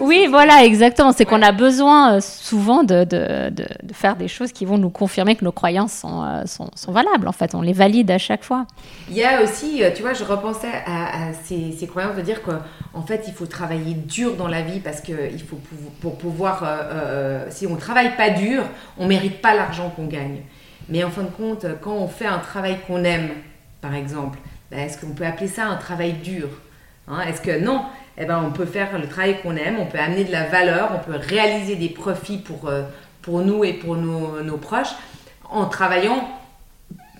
oui 0.00 0.26
voilà 0.28 0.64
exactement. 0.64 1.12
C'est 1.12 1.24
qu'on 1.24 1.42
a 1.42 1.52
besoin 1.52 2.20
souvent 2.20 2.84
de, 2.84 3.04
de, 3.04 3.50
de, 3.50 3.66
faire 3.92 4.16
des 4.16 4.28
choses 4.28 4.52
qui 4.52 4.64
vont 4.64 4.78
nous 4.78 4.90
confirmer 4.90 5.36
que 5.36 5.44
nos 5.44 5.52
croyances 5.52 5.92
sont, 5.92 6.42
sont, 6.46 6.70
sont 6.74 6.92
valables 6.92 7.28
en 7.28 7.32
fait. 7.32 7.54
On 7.54 7.62
les 7.62 7.72
valide 7.72 8.10
à 8.10 8.18
chaque 8.18 8.44
fois. 8.44 8.66
Il 9.10 9.16
y 9.16 9.24
a 9.24 9.42
aussi 9.42 9.82
tu 9.94 10.02
vois 10.02 10.12
je 10.12 10.24
repensais 10.24 10.68
à 10.86 11.08
à, 11.08 11.32
ces, 11.44 11.86
croyances 11.86 12.16
de 12.16 12.22
dire 12.22 12.42
qu'en 12.42 13.02
fait, 13.02 13.24
il 13.26 13.32
faut 13.32 13.46
travailler 13.46 13.94
dur 13.94 14.36
dans 14.36 14.48
la 14.48 14.62
vie 14.62 14.80
parce 14.80 15.00
que 15.00 15.12
il 15.32 15.40
faut 15.40 15.58
pour, 16.00 16.16
pouvoir. 16.18 16.62
Euh, 16.62 16.66
euh, 16.92 17.46
si 17.50 17.66
on 17.66 17.76
travaille 17.76 18.16
pas 18.16 18.30
dur, 18.30 18.64
on 18.98 19.06
mérite 19.06 19.40
pas 19.40 19.54
l'argent 19.54 19.90
qu'on 19.94 20.06
gagne. 20.06 20.42
Mais 20.88 21.04
en 21.04 21.10
fin 21.10 21.22
de 21.22 21.30
compte, 21.30 21.66
quand 21.82 21.92
on 21.92 22.08
fait 22.08 22.26
un 22.26 22.38
travail 22.38 22.78
qu'on 22.86 23.04
aime, 23.04 23.30
par 23.80 23.94
exemple, 23.94 24.38
ben, 24.70 24.80
est-ce 24.80 24.98
qu'on 24.98 25.12
peut 25.12 25.26
appeler 25.26 25.48
ça 25.48 25.66
un 25.66 25.76
travail 25.76 26.14
dur 26.14 26.48
hein? 27.06 27.20
Est-ce 27.20 27.40
que 27.40 27.58
non? 27.58 27.82
Eh 28.16 28.24
ben, 28.24 28.42
on 28.44 28.50
peut 28.50 28.66
faire 28.66 28.98
le 28.98 29.06
travail 29.06 29.40
qu'on 29.40 29.56
aime, 29.56 29.78
on 29.78 29.86
peut 29.86 29.98
amener 29.98 30.24
de 30.24 30.32
la 30.32 30.44
valeur, 30.44 30.90
on 30.94 30.98
peut 30.98 31.18
réaliser 31.18 31.76
des 31.76 31.88
profits 31.88 32.38
pour, 32.38 32.68
euh, 32.68 32.82
nous 33.28 33.62
et 33.62 33.74
pour 33.74 33.94
nos 33.96 34.56
proches 34.56 34.94
en 35.50 35.66
travaillant 35.66 36.26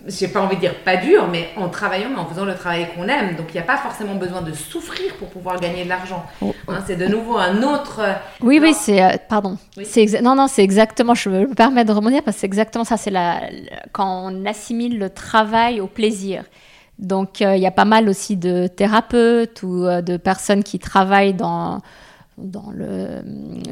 j'ai 0.08 0.28
pas 0.28 0.40
envie 0.40 0.56
de 0.56 0.60
dire 0.60 0.74
pas 0.84 0.96
dur, 0.96 1.28
mais 1.30 1.50
en 1.56 1.68
travaillant, 1.68 2.08
mais 2.10 2.18
en 2.18 2.26
faisant 2.26 2.44
le 2.44 2.54
travail 2.54 2.88
qu'on 2.94 3.04
aime. 3.04 3.36
Donc 3.36 3.48
il 3.50 3.54
n'y 3.54 3.60
a 3.60 3.64
pas 3.64 3.76
forcément 3.76 4.14
besoin 4.14 4.42
de 4.42 4.52
souffrir 4.52 5.14
pour 5.16 5.28
pouvoir 5.28 5.60
gagner 5.60 5.84
de 5.84 5.88
l'argent. 5.88 6.24
Oh. 6.40 6.54
Hein, 6.66 6.78
c'est 6.86 6.96
de 6.96 7.06
nouveau 7.06 7.36
un 7.36 7.62
autre. 7.62 8.00
Oui, 8.40 8.58
oui, 8.60 8.74
c'est. 8.74 9.02
Euh, 9.02 9.16
pardon. 9.28 9.58
C'est 9.84 10.20
non, 10.22 10.34
non, 10.34 10.46
c'est 10.48 10.62
exactement. 10.62 11.14
Je 11.14 11.28
me 11.28 11.54
permets 11.54 11.84
de 11.84 11.92
rebondir 11.92 12.22
parce 12.22 12.36
que 12.36 12.40
c'est 12.40 12.46
exactement 12.46 12.84
ça. 12.84 12.96
C'est 12.96 13.10
la, 13.10 13.42
quand 13.92 14.32
on 14.32 14.46
assimile 14.46 14.98
le 14.98 15.10
travail 15.10 15.80
au 15.80 15.86
plaisir. 15.86 16.44
Donc 16.98 17.42
euh, 17.42 17.54
il 17.54 17.62
y 17.62 17.66
a 17.66 17.70
pas 17.70 17.84
mal 17.84 18.08
aussi 18.08 18.36
de 18.36 18.66
thérapeutes 18.66 19.62
ou 19.62 19.84
euh, 19.84 20.02
de 20.02 20.16
personnes 20.16 20.64
qui 20.64 20.78
travaillent 20.78 21.34
dans 21.34 21.80
dans 22.38 22.70
le 22.72 23.20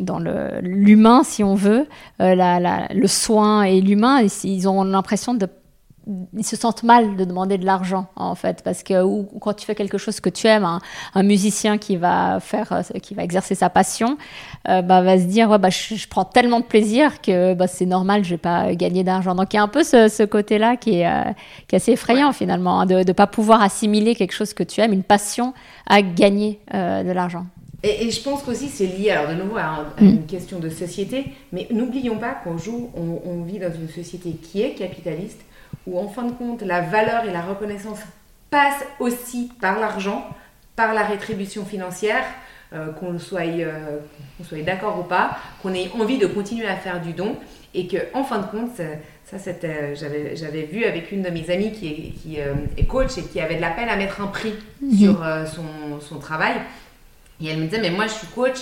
dans 0.01 0.19
l'humain 0.61 1.23
si 1.23 1.45
on 1.45 1.55
veut 1.55 1.87
la, 2.19 2.89
le 2.93 3.07
soin 3.07 3.63
et 3.63 3.81
l'humain 3.81 4.27
ils 4.43 4.69
ont 4.69 4.83
l'impression 4.83 5.35
de 5.35 5.47
ils 6.37 6.47
se 6.47 6.55
sentent 6.57 6.85
mal 6.85 7.17
de 7.17 7.25
demander 7.25 7.59
de 7.59 7.67
l'argent 7.67 8.07
en 8.15 8.37
fait 8.37 8.63
parce 8.63 8.85
que 8.85 9.03
ou, 9.03 9.25
quand 9.41 9.55
tu 9.55 9.67
fais 9.67 9.75
quelque 9.75 9.99
chose 9.99 10.21
que 10.21 10.31
tu 10.31 10.47
aimes 10.47 10.79
un, 11.15 11.23
musicien 11.25 11.79
qui 11.79 11.97
va 11.97 12.39
faire 12.41 12.73
euh, 12.73 12.99
qui 13.01 13.15
va 13.15 13.25
exercer 13.25 13.57
sa 13.57 13.71
passion 13.71 14.17
euh, 14.69 14.83
bah, 14.83 15.03
va 15.03 15.19
se 15.19 15.25
dire 15.25 15.51
ouais, 15.51 15.59
bah, 15.59 15.71
je, 15.71 16.07
prends 16.07 16.25
tellement 16.25 16.61
de 16.61 16.65
plaisir 16.65 17.21
que 17.21 17.55
bah, 17.55 17.67
c'est 17.67 17.87
normal 17.87 18.23
je 18.25 18.31
vais 18.31 18.39
pas 18.39 18.75
gagner 18.75 19.03
d'argent. 19.03 19.35
Donc 19.35 19.53
il 19.53 19.57
y 19.57 19.59
a 19.59 19.63
un 19.63 19.69
peu 19.69 19.83
ce, 19.83 20.25
côté 20.25 20.59
là 20.59 20.77
qui 20.77 21.01
est, 21.01 21.07
euh, 21.07 21.33
qui 21.67 21.75
est 21.75 21.79
assez 21.79 21.93
effrayant 21.93 22.33
finalement 22.33 22.81
hein, 22.81 22.87
de 22.87 22.95
ne 22.95 23.13
pas 23.13 23.27
pouvoir 23.27 23.63
assimiler 23.63 24.15
quelque 24.15 24.33
chose 24.33 24.55
que 24.55 24.63
tu 24.63 24.81
aimes 24.81 24.93
une 24.93 25.03
passion 25.03 25.55
à 25.87 26.03
gagner 26.03 26.61
de 26.73 27.11
l'argent 27.13 27.47
et, 27.83 28.11
je 28.11 28.23
pense 28.23 28.43
qu'aussi 28.43 28.69
c'est 28.69 28.87
lié 28.87 29.11
alors 29.11 29.29
de 29.29 29.41
nouveau 29.41 29.57
à, 29.57 29.87
mm. 30.01 30.05
une 30.05 30.27
question 30.27 30.59
de 30.59 30.69
société 30.69 31.27
mais 31.53 31.67
n'oublions 31.71 32.19
pas 32.19 32.33
qu'on 32.33 32.59
joue 32.59 32.91
on 32.95 33.43
vit 33.43 33.59
dans 33.59 33.73
une 33.73 33.89
société 33.89 34.31
qui 34.31 34.63
est 34.63 34.75
capitaliste 34.75 35.41
où 35.87 35.99
en 35.99 36.09
fin 36.09 36.25
de 36.25 36.33
compte, 36.33 36.63
la 36.63 36.81
valeur 36.81 37.25
et 37.25 37.33
la 37.33 37.43
reconnaissance 37.43 38.01
passent 38.51 38.85
aussi 39.01 39.51
par 39.61 39.79
l'argent, 39.79 40.29
par 40.75 40.95
la 40.95 41.03
rétribution 41.03 41.65
financière, 41.65 42.25
euh, 42.73 42.91
qu'on 42.93 43.19
soit, 43.19 43.47
euh, 43.47 43.99
soit 44.43 44.63
d'accord 44.63 44.99
ou 44.99 45.05
pas, 45.05 45.39
qu'on 45.63 45.73
ait 45.73 45.91
envie 45.99 46.19
de 46.19 46.27
continuer 46.27 46.67
à 46.67 46.77
faire 46.77 47.01
du 47.01 47.13
don, 47.13 47.37
et 47.75 47.87
que 47.87 47.99
en 48.15 48.25
fin 48.25 48.39
de 48.39 48.47
compte, 48.47 48.71
ça, 49.25 49.39
c'était, 49.39 49.95
j'avais, 49.95 50.63
vu 50.63 50.85
avec 50.85 51.13
une 51.13 51.23
de 51.23 51.31
mes 51.31 51.51
amies 51.51 51.73
qui 51.73 51.89
est, 51.89 52.13
qui 52.21 52.41
euh, 52.41 52.55
est 52.77 52.85
coach 52.85 53.19
et 53.19 53.23
qui 53.23 53.41
avait 53.41 53.57
de 53.57 53.61
la 53.61 53.71
peine 53.71 53.89
à 53.89 53.97
mettre 53.97 54.21
un 54.21 54.29
prix 54.29 54.55
mhm. 54.81 54.93
sur 54.93 55.25
son, 55.47 56.01
son, 56.01 56.19
travail. 56.19 56.55
Et 57.41 57.49
elle 57.49 57.59
me 57.59 57.65
disait, 57.65 57.81
mais 57.81 57.91
moi 57.91 58.07
je 58.07 58.13
suis 58.13 58.27
coach, 58.29 58.59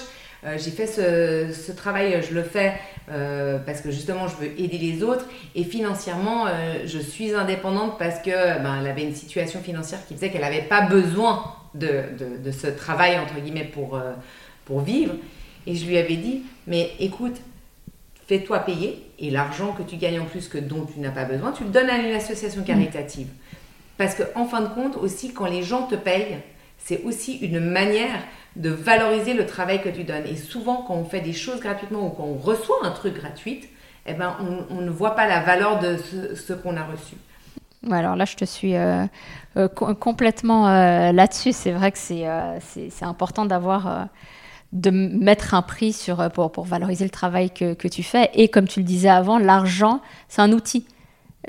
j'ai 0.57 0.71
fait 0.71 0.87
ce, 0.87 1.54
ce, 1.54 1.73
travail, 1.73 2.23
je 2.23 2.35
le 2.35 2.43
fais 2.43 2.75
euh, 3.11 3.59
parce 3.59 3.83
que 3.83 3.90
justement 3.90 4.28
je 4.28 4.37
veux 4.37 4.61
aider 4.61 4.78
les 4.78 5.02
autres. 5.02 5.26
Et 5.54 5.64
financièrement 5.64 6.47
euh, 6.47 6.85
je 6.87 6.99
suis 6.99 7.35
indépendante 7.35 7.99
parce 7.99 8.21
que 8.21 8.31
ben, 8.31 8.78
elle 8.81 8.87
avait 8.87 9.02
une 9.02 9.14
situation 9.14 9.61
financière 9.61 10.00
qui 10.07 10.14
faisait 10.14 10.31
qu'elle 10.31 10.40
n'avait 10.40 10.62
pas 10.62 10.83
besoin 10.83 11.45
de, 11.75 12.04
de, 12.43 12.50
ce 12.50 12.69
travail 12.69 13.19
entre 13.19 13.40
guillemets 13.40 13.64
pour, 13.64 13.97
euh, 13.97 14.12
pour 14.64 14.81
vivre. 14.81 15.14
Et 15.66 15.75
je 15.75 15.87
lui 15.87 15.99
avais 15.99 16.16
dit 16.16 16.43
mais 16.66 16.93
écoute 16.99 17.37
fais-toi 18.26 18.61
payer 18.61 19.04
et 19.19 19.31
l'argent 19.31 19.73
que 19.73 19.83
tu 19.83 19.97
gagnes 19.97 20.21
en 20.21 20.25
plus 20.25 20.49
que 20.49 20.57
dont 20.57 20.87
tu 20.87 20.99
n'as 21.00 21.11
pas 21.11 21.25
besoin 21.25 21.52
tu 21.52 21.64
le 21.64 21.71
donnes 21.71 21.90
à 21.90 21.99
une 21.99 22.14
association 22.14 22.62
mmh. 22.62 22.66
caritative. 22.66 23.28
Parce 23.99 24.14
que 24.14 24.23
en 24.35 24.47
fin 24.47 24.62
de 24.62 24.69
compte 24.69 24.97
aussi 24.97 25.35
quand 25.35 25.47
les 25.47 25.62
gens 25.62 25.83
te 25.83 25.95
payent 25.95 26.38
c'est 26.78 27.02
aussi 27.04 27.37
une 27.38 27.61
manière 27.61 28.21
de 28.57 28.71
valoriser 28.71 29.35
le 29.35 29.47
travail 29.47 29.83
que 29.83 29.88
tu 29.88 30.04
donnes. 30.04 30.26
Et 30.26 30.37
souvent, 30.37 30.85
quand 30.87 30.95
on 30.95 31.04
fait 31.04 31.21
des 31.21 31.33
choses 31.33 31.61
gratuitement 31.61 32.07
ou 32.07 32.11
quand 32.11 32.25
on 32.25 32.35
reçoit 32.35 32.78
un 32.85 32.90
truc 32.90 33.14
gratuit, 33.14 33.69
eh 34.07 34.12
ben, 34.12 34.37
on, 34.71 34.81
ne 34.83 34.90
voit 34.90 35.14
pas 35.14 35.26
la 35.26 35.40
valeur 35.40 35.81
de 35.81 35.97
ce, 35.97 36.52
qu'on 36.52 36.76
a 36.76 36.85
reçu. 36.85 37.16
alors 37.90 38.16
là, 38.16 38.26
je 38.26 38.37
te 38.37 38.45
suis 38.45 38.76
euh, 38.76 39.07
euh, 39.57 39.69
complètement 39.69 40.69
euh, 40.69 41.11
là-dessus. 41.11 41.52
C'est 41.52 41.73
vrai 41.73 41.90
que 41.90 41.99
c'est 41.99 43.02
important 43.02 43.47
d'avoir 43.47 44.09
de 44.73 44.90
mettre 44.90 45.54
un 45.54 45.62
prix 45.62 45.93
sur, 45.93 46.31
pour, 46.33 46.52
pour 46.52 46.64
valoriser 46.64 47.04
le 47.04 47.11
travail 47.11 47.50
que, 47.50 47.75
que, 47.75 47.88
tu 47.88 48.02
fais. 48.02 48.31
Et 48.35 48.49
comme 48.49 48.69
tu 48.69 48.81
le 48.81 48.85
disais 48.85 49.09
avant, 49.09 49.38
l'argent, 49.38 50.00
c'est 50.28 50.43
un 50.43 50.52
outil. 50.52 50.87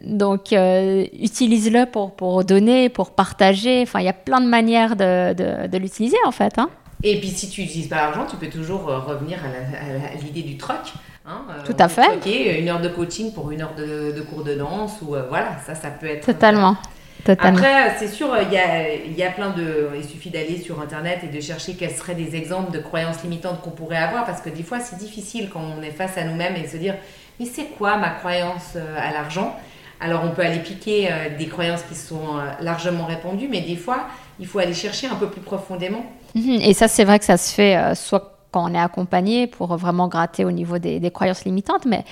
Donc, 0.03 0.51
utilise-le 0.51 1.85
pour, 1.85 2.15
pour 2.15 2.43
donner, 2.43 2.89
pour 2.89 3.11
partager. 3.11 3.81
Enfin, 3.81 3.99
il 3.99 4.05
y 4.05 4.09
a 4.09 4.13
plein 4.13 4.41
de 4.41 4.47
manières 4.47 4.95
de, 4.95 5.33
de, 5.33 5.67
de 5.67 5.77
l'utiliser, 5.77 6.17
en 6.25 6.31
fait. 6.31 6.57
Hein. 6.57 6.69
Et 7.05 7.19
puis 7.19 7.29
si 7.29 7.49
tu 7.49 7.61
n'utilises 7.61 7.87
pas 7.87 7.97
l'argent, 7.97 8.25
tu 8.29 8.35
peux 8.35 8.49
toujours 8.49 8.89
euh, 8.89 8.99
revenir 8.99 9.37
à 9.43 10.15
l'idée 10.23 10.41
du 10.41 10.57
troc. 10.57 10.93
Hein, 11.27 11.41
euh, 11.49 11.63
Tout 11.63 11.75
à 11.77 11.87
fait. 11.87 12.01
Troquer 12.01 12.59
une 12.59 12.67
heure 12.67 12.81
de 12.81 12.89
coaching 12.89 13.31
pour 13.31 13.51
une 13.51 13.61
heure 13.61 13.75
de, 13.75 14.21
cours 14.21 14.43
de 14.43 14.55
danse 14.55 14.93
ou 15.03 15.15
euh, 15.15 15.23
voilà, 15.29 15.57
ça, 15.65 15.75
ça 15.75 15.89
peut 15.89 16.07
être. 16.07 16.25
Totalement. 16.25 16.75
Totalement. 17.23 17.57
Après, 17.57 17.95
c'est 17.97 18.07
sûr, 18.07 18.27
il 18.41 18.53
y 18.53 18.57
a, 18.57 18.95
y 18.95 19.23
a, 19.23 19.31
plein 19.31 19.51
de. 19.51 19.89
Il 19.95 20.03
suffit 20.03 20.31
d'aller 20.31 20.59
sur 20.59 20.81
Internet 20.81 21.19
et 21.23 21.27
de 21.27 21.41
chercher 21.41 21.73
quels 21.73 21.91
seraient 21.91 22.15
des 22.15 22.35
exemples 22.35 22.71
de 22.71 22.79
croyances 22.79 23.21
limitantes 23.23 23.61
qu'on 23.61 23.71
pourrait 23.71 23.97
avoir 23.97 24.25
parce 24.25 24.41
que 24.41 24.49
des 24.49 24.63
fois, 24.63 24.79
c'est 24.79 24.97
difficile 24.97 25.49
quand 25.51 25.61
on 25.61 25.81
est 25.83 25.91
face 25.91 26.17
à 26.17 26.23
nous-mêmes 26.23 26.55
et 26.55 26.67
se 26.67 26.77
dire 26.77 26.95
Mais 27.39 27.45
c'est 27.45 27.65
quoi 27.77 27.97
ma 27.97 28.09
croyance 28.09 28.75
à 28.75 29.11
l'argent? 29.11 29.55
Alors, 29.99 30.23
on 30.25 30.31
peut 30.31 30.41
aller 30.41 30.59
piquer 30.59 31.09
des 31.37 31.47
croyances 31.47 31.83
qui 31.83 31.95
sont 31.95 32.37
largement 32.59 33.05
répandues, 33.05 33.47
mais 33.49 33.61
des 33.61 33.77
fois, 33.77 34.07
il 34.39 34.47
faut 34.47 34.59
aller 34.59 34.73
chercher 34.73 35.07
un 35.07 35.15
peu 35.15 35.29
plus 35.29 35.41
profondément. 35.41 36.05
Mhm. 36.35 36.59
Et 36.61 36.73
ça, 36.73 36.87
c'est 36.87 37.03
vrai 37.03 37.19
que 37.19 37.25
ça 37.25 37.37
se 37.37 37.53
fait 37.53 37.77
euh, 37.77 37.95
soit 37.95 38.33
quand 38.51 38.69
on 38.69 38.73
est 38.73 38.79
accompagné 38.79 39.47
pour 39.47 39.75
vraiment 39.75 40.07
gratter 40.07 40.45
au 40.45 40.51
niveau 40.51 40.77
des, 40.77 41.11
croyances 41.11 41.43
limitantes. 41.43 41.85
Mais 41.85 42.05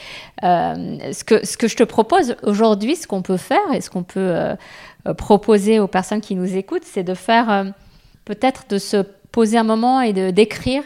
euh, 0.43 1.13
ce, 1.13 1.23
que, 1.23 1.45
ce 1.45 1.55
que 1.55 1.67
je 1.69 1.75
te 1.77 1.83
propose 1.83 2.35
aujourd'hui, 2.43 2.95
ce 2.97 3.07
qu'on 3.07 3.21
peut 3.21 3.37
faire 3.37 3.73
et 3.73 3.79
ce 3.79 3.89
qu'on 3.89 4.03
peut 4.03 4.19
euh, 4.19 4.55
proposer 5.17 5.79
aux 5.79 5.87
personnes 5.87 6.19
qui 6.19 6.35
nous 6.35 6.57
écoutent, 6.57 6.83
c'est 6.83 7.03
de 7.03 7.13
faire 7.13 7.73
peut-être 8.25 8.65
de 8.69 8.77
se 8.77 9.05
poser 9.31 9.57
un 9.57 9.63
moment 9.63 10.01
et 10.01 10.11
de 10.13 10.31
d'écrire 10.31 10.83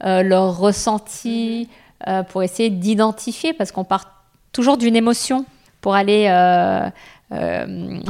leur 0.00 0.58
ressenti 0.58 1.68
pour 2.28 2.42
essayer 2.42 2.70
d'identifier, 2.70 3.52
parce 3.52 3.72
qu'on 3.72 3.84
part 3.84 4.24
toujours 4.52 4.76
d'une 4.76 4.94
émotion 4.94 5.46
pour 5.80 5.94
aller 5.94 6.28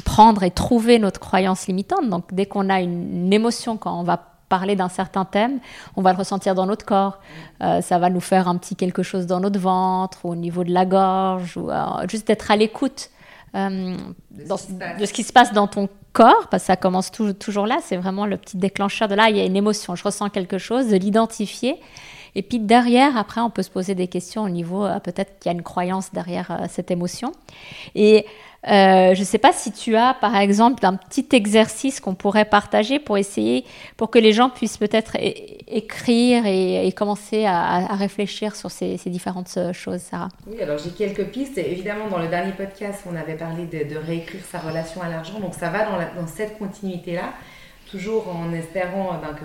prendre 0.04 0.42
et 0.42 0.50
trouver 0.50 0.98
notre 0.98 1.20
croyance 1.20 1.66
limitante. 1.66 2.08
Donc 2.08 2.32
dès 2.32 2.46
qu'on 2.46 2.68
a 2.68 2.80
une 2.80 3.32
émotion, 3.32 3.76
quand 3.76 3.98
on 3.98 4.02
va 4.02 4.36
parler 4.48 4.76
d'un 4.76 4.88
certain 4.88 5.24
thème, 5.24 5.58
on 5.96 6.02
va 6.02 6.12
le 6.12 6.18
ressentir 6.18 6.54
dans 6.54 6.66
notre 6.66 6.84
corps. 6.84 7.18
Euh, 7.62 7.80
ça 7.80 7.98
va 7.98 8.10
nous 8.10 8.20
faire 8.20 8.48
un 8.48 8.56
petit 8.56 8.76
quelque 8.76 9.02
chose 9.02 9.26
dans 9.26 9.40
notre 9.40 9.58
ventre, 9.58 10.24
au 10.24 10.34
niveau 10.34 10.64
de 10.64 10.72
la 10.72 10.86
gorge, 10.86 11.56
ou 11.56 11.70
euh, 11.70 11.84
juste 12.08 12.26
d'être 12.26 12.50
à 12.50 12.56
l'écoute 12.56 13.10
euh, 13.54 13.96
de, 14.30 15.06
ce 15.06 15.12
qui 15.12 15.22
se 15.22 15.32
passe 15.32 15.52
dans 15.52 15.66
ton 15.66 15.88
corps, 16.12 16.48
parce 16.50 16.64
que 16.64 16.66
ça 16.68 16.76
commence 16.76 17.10
toujours 17.10 17.66
là, 17.66 17.78
c'est 17.82 17.96
vraiment 17.96 18.26
le 18.26 18.36
petit 18.36 18.56
déclencheur 18.56 19.08
de 19.08 19.14
là, 19.14 19.30
il 19.30 19.36
y 19.36 19.40
a 19.40 19.44
une 19.44 19.56
émotion, 19.56 19.96
je 19.96 20.04
ressens 20.04 20.30
quelque 20.30 20.58
chose, 20.58 20.88
de 20.88 20.96
l'identifier. 20.96 21.80
Et 22.36 22.42
puis 22.42 22.60
derrière, 22.60 23.16
après, 23.16 23.40
on 23.40 23.50
peut 23.50 23.62
se 23.62 23.70
poser 23.70 23.94
des 23.94 24.06
questions 24.06 24.44
au 24.44 24.48
niveau, 24.48 24.86
peut-être 25.02 25.38
qu'il 25.38 25.50
y 25.50 25.54
a 25.54 25.56
une 25.56 25.64
croyance 25.64 26.12
derrière 26.12 26.66
cette 26.68 26.90
émotion. 26.90 27.32
Et 27.94 28.26
euh, 28.68 29.14
je 29.14 29.20
ne 29.20 29.24
sais 29.24 29.38
pas 29.38 29.52
si 29.52 29.70
tu 29.70 29.94
as, 29.96 30.14
par 30.14 30.36
exemple, 30.36 30.84
un 30.84 30.96
petit 30.96 31.26
exercice 31.32 32.00
qu'on 32.00 32.14
pourrait 32.14 32.44
partager 32.44 32.98
pour 32.98 33.16
essayer, 33.16 33.64
pour 33.96 34.10
que 34.10 34.18
les 34.18 34.32
gens 34.32 34.50
puissent 34.50 34.78
peut-être 34.78 35.16
écrire 35.68 36.46
et, 36.46 36.92
commencer 36.92 37.44
à, 37.46 37.94
réfléchir 37.94 38.56
sur 38.56 38.70
ces, 38.70 38.96
différentes 39.06 39.54
euh, 39.56 39.72
choses, 39.72 40.00
Sarah. 40.00 40.28
Oui, 40.46 40.60
alors 40.60 40.78
j'ai 40.78 40.90
quelques 40.90 41.26
pistes. 41.26 41.58
Évidemment, 41.58 42.08
dans 42.08 42.18
le 42.18 42.28
dernier 42.28 42.52
podcast, 42.52 43.04
on 43.10 43.14
avait 43.14 43.36
parlé 43.36 43.66
de, 43.66 43.96
réécrire 43.96 44.44
sa 44.44 44.58
relation 44.58 45.00
à 45.00 45.08
l'argent. 45.08 45.38
Donc 45.38 45.54
ça 45.54 45.70
va 45.70 45.84
dans, 45.84 46.26
cette 46.26 46.58
continuité-là, 46.58 47.34
toujours 47.90 48.28
en 48.34 48.52
espérant 48.52 49.20
ben, 49.20 49.36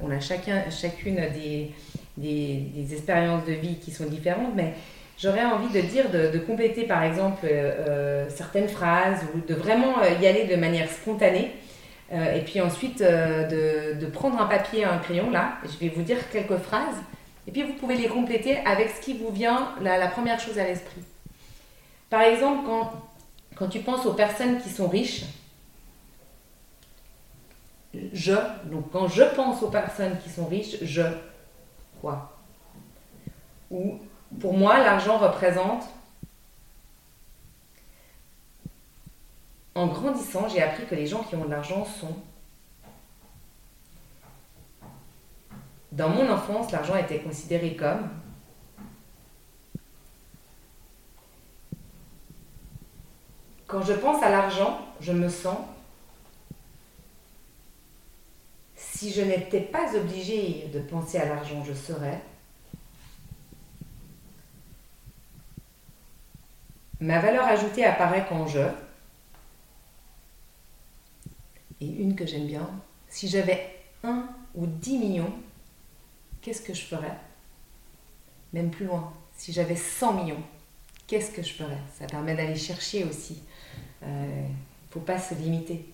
qu'on 0.00 0.10
a 0.10 0.20
chacun, 0.20 0.64
chacune 0.70 1.16
des, 1.16 1.70
des 2.16 2.92
expériences 2.92 3.44
de 3.44 3.52
vie 3.52 3.76
qui 3.78 3.90
sont 3.90 4.06
différentes. 4.06 4.54
Mais 4.54 4.74
j'aurais 5.18 5.44
envie 5.44 5.72
de 5.72 5.80
dire 5.80 6.10
de, 6.10 6.38
compléter 6.38 6.84
par 6.84 7.02
exemple 7.02 7.44
euh, 7.44 7.72
euh, 7.88 8.26
certaines 8.28 8.68
phrases 8.68 9.24
ou 9.34 9.40
de 9.40 9.54
vraiment 9.54 9.98
euh, 10.02 10.10
y 10.20 10.26
aller 10.26 10.44
de 10.44 10.56
manière 10.56 10.90
spontanée. 10.90 11.52
et 12.12 12.40
puis 12.42 12.60
ensuite 12.60 13.02
de, 13.02 14.06
prendre 14.12 14.40
un 14.40 14.46
papier 14.46 14.80
et 14.80 14.84
un 14.84 14.98
crayon 14.98 15.30
là, 15.30 15.58
je 15.64 15.76
vais 15.78 15.88
vous 15.88 16.02
dire 16.02 16.18
quelques 16.30 16.58
phrases 16.58 17.00
et 17.48 17.52
puis 17.52 17.62
vous 17.62 17.72
pouvez 17.74 17.96
les 17.96 18.08
compléter 18.08 18.58
avec 18.64 18.90
ce 18.90 19.00
qui 19.00 19.14
vous 19.14 19.30
vient 19.30 19.70
la, 19.82 20.08
première 20.08 20.38
chose 20.38 20.58
à 20.58 20.64
l'esprit. 20.64 21.02
Par 22.10 22.22
exemple, 22.22 22.64
quand, 22.66 22.92
quand 23.56 23.68
tu 23.68 23.80
penses 23.80 24.06
aux 24.06 24.14
personnes 24.14 24.60
qui 24.60 24.68
sont 24.68 24.88
riches, 24.88 25.24
je, 28.12 28.34
donc 28.70 28.90
quand 28.92 29.08
je 29.08 29.22
pense 29.34 29.62
aux 29.62 29.70
personnes 29.70 30.16
qui 30.22 30.30
sont 30.30 30.46
riches, 30.46 30.76
je, 30.82 31.02
quoi 32.00 32.36
Ou 33.70 33.98
pour 34.40 34.54
moi, 34.54 34.78
l'argent 34.78 35.18
représente... 35.18 35.84
En 39.74 39.88
grandissant, 39.88 40.48
j'ai 40.48 40.62
appris 40.62 40.86
que 40.86 40.94
les 40.94 41.06
gens 41.06 41.22
qui 41.22 41.36
ont 41.36 41.44
de 41.44 41.50
l'argent 41.50 41.84
sont... 41.84 42.16
Dans 45.92 46.08
mon 46.08 46.30
enfance, 46.30 46.72
l'argent 46.72 46.96
était 46.96 47.20
considéré 47.20 47.76
comme... 47.76 48.08
quand 53.66 53.82
je 53.82 53.92
pense 53.92 54.22
à 54.22 54.30
l'argent, 54.30 54.80
je 55.00 55.12
me 55.12 55.28
sens, 55.28 55.58
si 58.96 59.12
je 59.12 59.20
n'étais 59.20 59.60
pas 59.60 59.94
obligée 59.94 60.68
de 60.72 60.80
penser 60.80 61.18
à 61.18 61.26
l'argent, 61.26 61.62
je 61.64 61.74
serais. 61.74 62.18
Ma 67.00 67.20
valeur 67.20 67.44
ajoutée 67.44 67.84
apparaît 67.84 68.24
quand 68.26 68.46
je. 68.46 68.62
Et 71.82 71.86
une 71.86 72.16
que 72.16 72.24
j'aime 72.24 72.46
bien, 72.46 72.70
si 73.08 73.28
j'avais 73.28 73.76
un 74.02 74.26
ou 74.54 74.66
dix 74.66 74.96
millions, 74.96 75.32
qu'est-ce 76.40 76.62
que 76.62 76.72
je 76.72 76.86
ferais? 76.86 77.18
Même 78.54 78.70
plus 78.70 78.86
loin, 78.86 79.12
si 79.36 79.52
j'avais 79.52 79.76
100 79.76 80.24
millions, 80.24 80.42
qu'est-ce 81.06 81.32
que 81.32 81.42
je 81.42 81.52
ferais? 81.52 81.82
Ça 81.98 82.06
permet 82.06 82.34
d'aller 82.34 82.56
chercher 82.56 83.04
aussi. 83.04 83.42
Il 84.00 84.08
euh, 84.08 84.48
ne 84.48 84.90
faut 84.90 85.00
pas 85.00 85.18
se 85.18 85.34
limiter. 85.34 85.84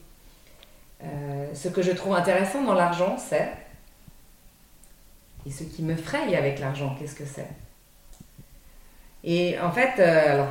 Euh, 1.04 1.46
ce 1.54 1.68
que 1.68 1.82
je 1.82 1.92
trouve 1.92 2.14
intéressant 2.14 2.62
dans 2.62 2.74
l'argent, 2.74 3.16
c'est... 3.18 3.48
Et 5.44 5.50
ce 5.50 5.64
qui 5.64 5.82
me 5.82 5.96
fraye 5.96 6.36
avec 6.36 6.60
l'argent, 6.60 6.94
qu'est-ce 6.98 7.16
que 7.16 7.24
c'est? 7.24 7.48
Et 9.24 9.58
en 9.58 9.70
fait, 9.70 9.98
euh, 9.98 10.32
alors 10.32 10.48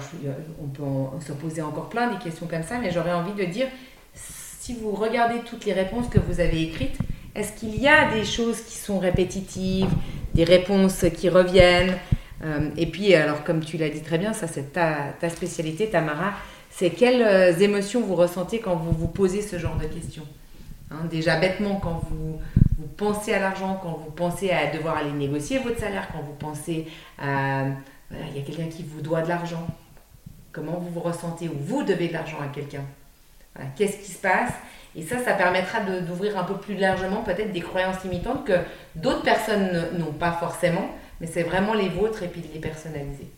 on 0.61 0.67
peut 0.67 1.23
se 1.25 1.31
poser 1.31 1.61
encore 1.61 1.89
plein 1.89 2.11
de 2.11 2.21
questions 2.21 2.47
comme 2.47 2.63
ça, 2.63 2.77
mais 2.77 2.91
j'aurais 2.91 3.13
envie 3.13 3.33
de 3.33 3.45
dire, 3.45 3.67
si 4.13 4.75
vous 4.75 4.91
regardez 4.91 5.39
toutes 5.39 5.65
les 5.65 5.73
réponses 5.73 6.07
que 6.09 6.19
vous 6.19 6.41
avez 6.41 6.61
écrites, 6.63 6.97
est-ce 7.35 7.53
qu'il 7.53 7.79
y 7.81 7.87
a 7.87 8.11
des 8.11 8.25
choses 8.25 8.61
qui 8.61 8.75
sont 8.75 8.99
répétitives, 8.99 9.89
des 10.33 10.43
réponses 10.43 11.05
qui 11.17 11.29
reviennent? 11.29 11.97
Et 12.75 12.87
puis, 12.87 13.13
alors 13.13 13.43
comme 13.43 13.63
tu 13.63 13.77
l'as 13.77 13.89
dit 13.89 14.01
très 14.01 14.17
bien, 14.17 14.33
ça 14.33 14.47
c'est 14.47 14.73
ta, 14.73 15.29
spécialité, 15.29 15.89
Tamara, 15.89 16.33
c'est 16.69 16.89
quelles 16.89 17.21
euh, 17.21 17.53
émotions 17.59 18.01
vous 18.01 18.15
ressentez 18.15 18.59
quand 18.59 18.75
vous 18.75 18.91
vous 18.91 19.07
posez 19.07 19.41
ce 19.41 19.59
genre 19.59 19.77
de 19.77 19.85
questions? 19.85 20.25
Hein, 20.91 21.05
déjà 21.09 21.37
bêtement, 21.37 21.75
quand 21.75 22.01
vous, 22.09 22.39
pensez 22.97 23.33
à 23.33 23.39
l'argent, 23.39 23.79
quand 23.81 23.99
vous 24.03 24.11
pensez 24.11 24.51
à 24.51 24.67
devoir 24.67 24.97
aller 24.97 25.11
négocier 25.11 25.59
votre 25.59 25.79
salaire, 25.79 26.07
quand 26.11 26.21
vous 26.21 26.33
pensez 26.33 26.87
à... 27.17 27.63
il 28.11 28.37
y 28.37 28.39
a 28.39 28.45
quelqu'un 28.45 28.67
qui 28.67 28.83
vous 28.83 29.01
doit 29.01 29.21
de 29.21 29.29
l'argent. 29.29 29.65
Comment 30.51 30.73
vous 30.73 30.89
vous 30.89 30.99
ressentez 30.99 31.47
ou 31.47 31.55
vous 31.57 31.83
devez 31.83 32.09
de 32.09 32.13
l'argent 32.13 32.37
à 32.43 32.47
quelqu'un? 32.47 32.83
Qu'est-ce 33.75 33.97
qui 33.97 34.11
se 34.11 34.19
passe? 34.19 34.51
Et 34.95 35.03
ça, 35.03 35.19
ça 35.19 35.33
permettra 35.33 35.79
d'ouvrir 35.79 36.37
un 36.37 36.43
peu 36.43 36.55
plus 36.55 36.75
largement 36.75 37.23
peut-être 37.23 37.53
des 37.53 37.61
croyances 37.61 38.03
limitantes 38.03 38.45
que 38.45 38.59
d'autres 38.95 39.23
personnes 39.23 39.87
n'ont 39.97 40.11
pas 40.11 40.33
forcément, 40.33 40.89
mais 41.21 41.27
c'est 41.27 41.43
vraiment 41.43 41.73
les 41.73 41.87
vôtres 41.87 42.23
et 42.23 42.27
puis 42.27 42.41
de 42.41 42.53
les 42.53 42.59
personnaliser. 42.59 43.29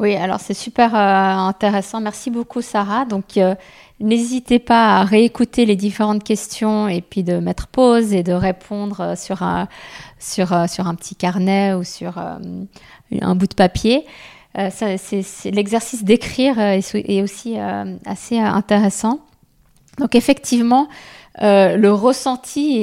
Oui, 0.00 0.16
alors 0.16 0.40
c'est 0.40 0.54
super 0.54 0.94
euh, 0.94 0.98
intéressant. 0.98 2.00
Merci 2.00 2.30
beaucoup, 2.30 2.62
Sarah. 2.62 3.04
Donc, 3.04 3.36
euh, 3.36 3.54
n'hésitez 4.00 4.58
pas 4.58 4.96
à 4.96 5.04
réécouter 5.04 5.66
les 5.66 5.76
différentes 5.76 6.24
questions 6.24 6.88
et 6.88 7.02
puis 7.02 7.22
de 7.22 7.38
mettre 7.38 7.66
pause 7.66 8.14
et 8.14 8.22
de 8.22 8.32
répondre 8.32 9.00
euh, 9.00 9.14
sur 9.14 9.42
un, 9.42 9.68
sur, 10.18 10.48
sur 10.70 10.86
un 10.86 10.94
petit 10.94 11.16
carnet 11.16 11.74
ou 11.74 11.84
sur 11.84 12.16
un 12.16 13.34
bout 13.34 13.46
de 13.46 13.54
papier. 13.54 14.06
l'exercice 14.54 16.02
d'écrire 16.02 16.58
est, 16.58 17.22
aussi 17.22 17.58
assez 18.06 18.38
intéressant. 18.38 19.20
Donc, 19.98 20.14
effectivement, 20.14 20.88
euh, 21.42 21.76
le 21.76 21.92
ressenti 21.92 22.76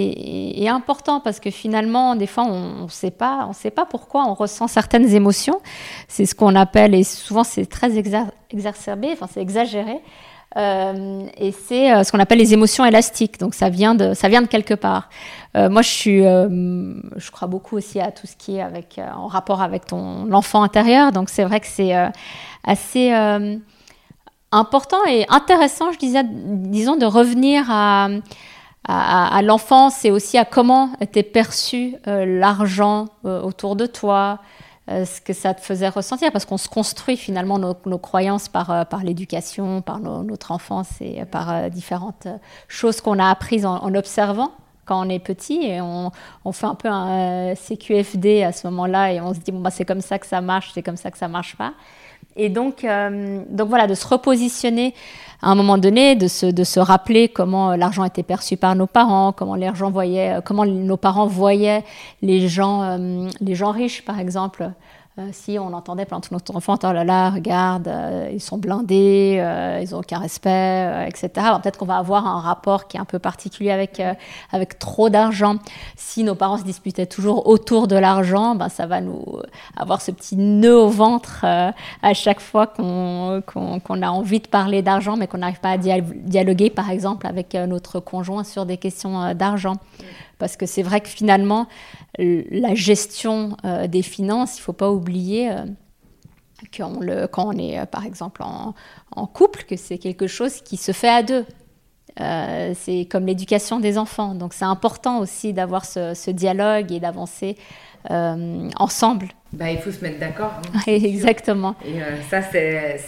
est, 0.56 0.68
important 0.68 1.20
parce 1.20 1.40
que 1.40 1.52
finalement, 1.52 2.16
des 2.16 2.26
fois, 2.26 2.44
on 2.46 2.84
ne 2.84 2.90
sait 2.90 3.12
pas, 3.12 3.46
on 3.48 3.54
sait 3.54 3.72
pas 3.72 3.86
pourquoi 3.86 4.26
on 4.28 4.34
ressent 4.34 4.68
certaines 4.68 5.14
émotions. 5.14 5.62
C'est 6.08 6.26
ce 6.26 6.34
qu'on 6.34 6.56
appelle, 6.56 6.96
et 6.96 7.04
souvent 7.04 7.44
c'est 7.44 7.68
très 7.68 7.98
exacerbé, 7.98 9.10
enfin 9.14 9.28
c'est 9.32 9.42
exagéré. 9.42 10.02
Euh, 10.56 11.28
et 11.38 11.52
c'est 11.52 11.94
euh, 11.94 12.04
ce 12.04 12.12
qu'on 12.12 12.20
appelle 12.20 12.40
les 12.40 12.54
émotions 12.54 12.84
élastiques. 12.84 13.40
Donc 13.40 13.54
ça 13.54 13.70
vient 13.70 13.94
de, 13.94 14.14
ça 14.16 14.28
vient 14.28 14.42
de 14.42 14.48
quelque 14.48 14.74
part. 14.74 15.10
moi, 15.54 15.82
je 15.84 17.32
crois 17.32 17.48
beaucoup 17.48 17.78
aussi 17.78 18.00
à 18.00 18.12
tout 18.12 18.26
ce 18.26 18.36
qui 18.36 18.58
est 18.58 18.62
avec, 18.62 19.00
en 19.00 19.28
rapport 19.28 19.62
avec 19.62 19.86
ton 19.86 20.32
enfant 20.32 20.64
intérieur. 20.64 21.12
Donc 21.12 21.30
c'est 21.30 21.44
vrai 21.44 21.60
que 21.60 21.68
c'est 21.68 21.94
assez 22.64 23.12
important 24.52 25.04
et 25.08 25.26
intéressant, 25.30 25.92
je 25.92 26.00
disais, 26.00 26.24
disons, 26.24 26.96
de 26.96 27.06
revenir 27.06 27.66
à, 27.70 28.10
l'enfance 29.44 30.06
et 30.06 30.12
aussi 30.12 30.38
à 30.38 30.46
comment 30.46 30.92
était 31.02 31.24
perçu 31.24 31.96
euh, 32.08 32.40
l'argent 32.40 33.08
euh, 33.26 33.42
autour 33.42 33.76
de 33.76 33.86
toi, 33.86 34.40
euh, 34.90 35.04
ce 35.04 35.20
que 35.20 35.34
ça 35.34 35.54
te 35.54 35.60
faisait 35.60 35.90
ressentir, 35.90 36.32
parce 36.32 36.46
qu'on 36.46 36.58
se 36.58 36.70
construit 36.70 37.18
finalement 37.18 37.60
nos, 37.60 37.98
croyances 37.98 38.48
par, 38.48 38.86
l'éducation, 39.04 39.82
par 39.82 40.00
notre 40.00 40.52
enfance 40.52 40.90
et 41.02 41.26
par 41.26 41.70
différentes 41.70 42.28
choses 42.70 43.02
qu'on 43.02 43.20
a 43.20 43.30
apprises 43.30 43.66
en, 43.66 43.94
observant 43.94 44.52
quand 44.86 45.06
on 45.06 45.10
est 45.10 45.20
petit 45.20 45.66
et 45.66 45.82
on, 45.82 46.12
on, 46.46 46.54
fait 46.54 46.66
un 46.66 46.76
peu 46.76 46.88
un 46.88 47.56
CQFD 47.56 48.44
à 48.44 48.54
ce 48.54 48.66
moment-là 48.68 49.12
et 49.12 49.20
on 49.20 49.34
se 49.34 49.40
dit 49.40 49.52
bon 49.52 49.60
bah 49.60 49.70
c'est 49.70 49.84
comme 49.84 50.00
ça 50.00 50.18
que 50.18 50.26
ça 50.26 50.40
marche, 50.40 50.72
c'est 50.74 50.82
comme 50.82 50.96
ça 50.96 51.12
que 51.12 51.18
ça 51.18 51.28
marche 51.28 51.58
pas. 51.58 51.74
Et 52.38 52.50
donc, 52.50 52.84
euh, 52.84 53.42
donc 53.50 53.70
voilà, 53.70 53.88
de 53.88 53.96
se 53.96 54.08
repositionner 54.08 54.94
à 55.42 55.52
un 55.52 55.56
moment 55.56 55.78
donné, 55.78 56.16
de 56.16 56.28
se, 56.28 56.46
de 56.46 56.64
se 56.64 56.80
rappeler 56.80 57.30
comment 57.30 57.76
l'argent 57.76 58.04
était 58.04 58.24
perçu 58.24 58.58
par 58.58 58.76
nos 58.76 58.88
parents, 58.88 59.34
comment 59.34 59.56
les 59.56 59.74
gens 59.76 59.92
voyaient, 59.92 60.38
comment 60.46 60.66
nos 60.66 60.98
parents 60.98 61.28
voyaient 61.28 61.84
les 62.22 62.48
gens, 62.48 62.84
euh, 62.84 63.28
les 63.42 63.56
gens 63.56 63.72
riches, 63.72 64.04
par 64.06 64.20
exemple. 64.20 64.72
Euh, 65.20 65.30
si 65.32 65.58
on 65.58 65.74
entendait 65.74 66.06
pendant 66.06 66.22
tout 66.22 66.32
notre 66.32 66.56
enfant, 66.56 66.78
oh 66.84 66.92
là 66.92 67.04
là, 67.04 67.32
regarde, 67.32 67.88
euh, 67.88 68.30
ils 68.32 68.40
sont 68.40 68.60
blindés, 68.60 69.38
euh, 69.40 69.82
ils 69.82 69.90
n'ont 69.90 70.02
aucun 70.02 70.20
respect, 70.20 71.08
etc. 71.08 71.30
Peut-être 71.60 71.80
qu'on 71.80 71.88
va 71.88 71.98
avoir 71.98 72.28
un 72.28 72.40
rapport 72.40 72.88
qui 72.88 72.98
est 72.98 73.00
un 73.00 73.06
peu 73.06 73.18
particulier 73.18 73.72
avec, 73.72 74.00
avec 74.52 74.78
trop 74.78 75.10
d'argent. 75.10 75.56
Si 75.96 76.24
nos 76.24 76.36
parents 76.36 76.60
se 76.60 76.64
disputaient 76.64 77.08
toujours 77.08 77.48
autour 77.48 77.88
de 77.88 77.96
l'argent, 77.96 78.54
ben, 78.54 78.70
ça 78.70 78.86
va 78.86 79.02
nous 79.02 79.24
avoir 79.76 80.02
ce 80.02 80.12
petit 80.12 80.38
nœud 80.38 80.78
au 80.78 80.90
ventre 80.90 81.46
à 81.46 82.14
chaque 82.14 82.40
fois 82.40 82.68
qu'on 82.68 83.42
a 83.42 84.10
envie 84.10 84.40
de 84.40 84.48
parler 84.48 84.84
d'argent, 84.84 85.18
mais 85.18 85.26
qu'on 85.26 85.40
n'arrive 85.40 85.60
pas 85.60 85.72
à 85.72 85.78
dialoguer, 85.78 86.70
par 86.70 86.92
exemple, 86.92 87.26
avec 87.26 87.56
notre 87.56 88.00
conjoint 88.00 88.44
sur 88.44 88.68
des 88.68 88.78
questions 88.78 89.34
d'argent. 89.34 89.78
Parce 90.38 90.56
que 90.56 90.66
c'est 90.66 90.84
vrai 90.84 91.02
que 91.02 91.10
finalement, 91.10 91.68
la 92.20 92.76
gestion 92.76 93.58
euh, 93.66 93.88
des 93.88 94.02
finances, 94.02 94.58
il 94.58 94.62
ne 94.62 94.64
faut 94.64 94.74
pas 94.74 94.92
oublier 94.92 95.52
euh, 95.52 95.66
quand 96.72 97.48
on 97.48 97.58
est, 97.58 97.80
euh, 97.80 97.86
par 97.86 98.06
exemple, 98.06 98.44
en, 98.44 99.28
couple, 99.28 99.64
que 99.64 99.76
c'est 99.76 99.98
quelque 99.98 100.28
chose 100.28 100.62
qui 100.62 100.78
se 100.78 100.92
fait 100.92 101.10
à 101.10 101.24
deux. 101.24 101.46
c'est 102.76 103.08
comme 103.10 103.26
l'éducation 103.26 103.80
des 103.80 103.98
enfants. 103.98 104.36
Donc 104.36 104.54
c'est 104.54 104.66
important 104.66 105.20
aussi 105.20 105.54
d'avoir 105.54 105.86
ce, 105.86 106.32
dialogue 106.32 106.92
et 106.92 107.00
d'avancer 107.00 107.58
ensemble. 108.10 109.28
Bah, 109.54 109.72
il 109.72 109.80
faut 109.80 109.92
se 109.92 110.02
mettre 110.02 110.20
d'accord. 110.20 110.54
Hein, 110.74 110.80
Exactement. 110.88 111.76
Et, 111.86 112.00
ça, 112.30 112.42
c'est, 112.42 113.00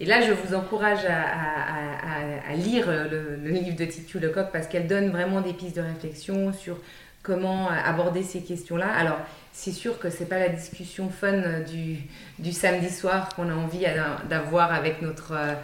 et 0.00 0.04
là, 0.04 0.20
je 0.20 0.32
vous 0.32 0.54
encourage 0.54 1.04
à, 1.06 2.54
lire 2.54 2.86
le, 2.88 3.36
le, 3.36 3.50
livre 3.50 3.76
de 3.76 3.84
Titu 3.84 4.18
Lecoq 4.18 4.46
parce 4.52 4.66
qu'elle 4.66 4.86
donne 4.86 5.10
vraiment 5.10 5.40
des 5.40 5.52
pistes 5.52 5.76
de 5.76 5.82
réflexion 5.82 6.52
sur 6.52 6.78
comment 7.26 7.68
aborder 7.68 8.22
ces 8.22 8.40
questions-là. 8.40 8.86
Alors, 8.96 9.18
c'est 9.52 9.72
sûr 9.72 9.98
que 9.98 10.10
c'est 10.10 10.28
pas 10.28 10.38
la 10.38 10.48
discussion 10.48 11.10
fun 11.10 11.60
du, 11.68 11.96
du 12.38 12.52
samedi 12.52 12.88
soir 12.88 13.30
qu'on 13.34 13.48
a 13.48 13.54
envie 13.54 13.84
d'avoir 14.30 14.72
avec 14.72 15.02
notre, 15.02 15.32
euh, 15.32 15.54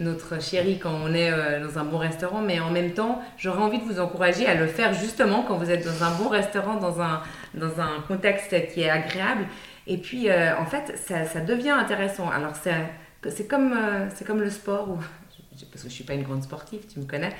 notre 0.00 0.42
chéri 0.42 0.78
quand 0.82 0.92
on 0.92 1.14
est 1.14 1.30
euh, 1.30 1.64
dans 1.64 1.78
un 1.78 1.84
bon 1.84 1.98
restaurant, 1.98 2.40
mais 2.40 2.58
en 2.58 2.70
même 2.70 2.92
temps, 2.92 3.22
j'aurais 3.38 3.62
envie 3.62 3.78
de 3.78 3.84
vous 3.84 4.00
encourager 4.00 4.46
à 4.46 4.54
le 4.54 4.66
faire 4.66 4.92
justement 4.92 5.44
quand 5.46 5.56
vous 5.56 5.70
êtes 5.70 5.84
dans 5.84 6.04
un 6.04 6.10
bon 6.16 6.28
restaurant, 6.28 6.76
dans 6.76 7.00
un, 7.00 7.22
dans 7.54 7.80
un 7.80 8.00
contexte 8.06 8.54
qui 8.72 8.82
est 8.82 8.90
agréable. 8.90 9.46
Et 9.86 9.98
puis, 9.98 10.28
euh, 10.28 10.56
en 10.58 10.66
fait, 10.66 10.96
ça, 10.96 11.24
ça, 11.26 11.40
devient 11.40 11.70
intéressant. 11.70 12.30
Alors, 12.30 12.54
c'est 12.56 13.48
comme, 13.48 13.74
c'est 14.14 14.26
comme 14.26 14.40
le 14.40 14.50
sport 14.50 14.98
parce 15.70 15.84
que 15.84 15.88
je 15.88 15.94
suis 15.94 16.04
pas 16.04 16.14
une 16.14 16.22
grande 16.22 16.42
sportive, 16.42 16.80
tu 16.92 16.98
me 16.98 17.04
connais. 17.04 17.32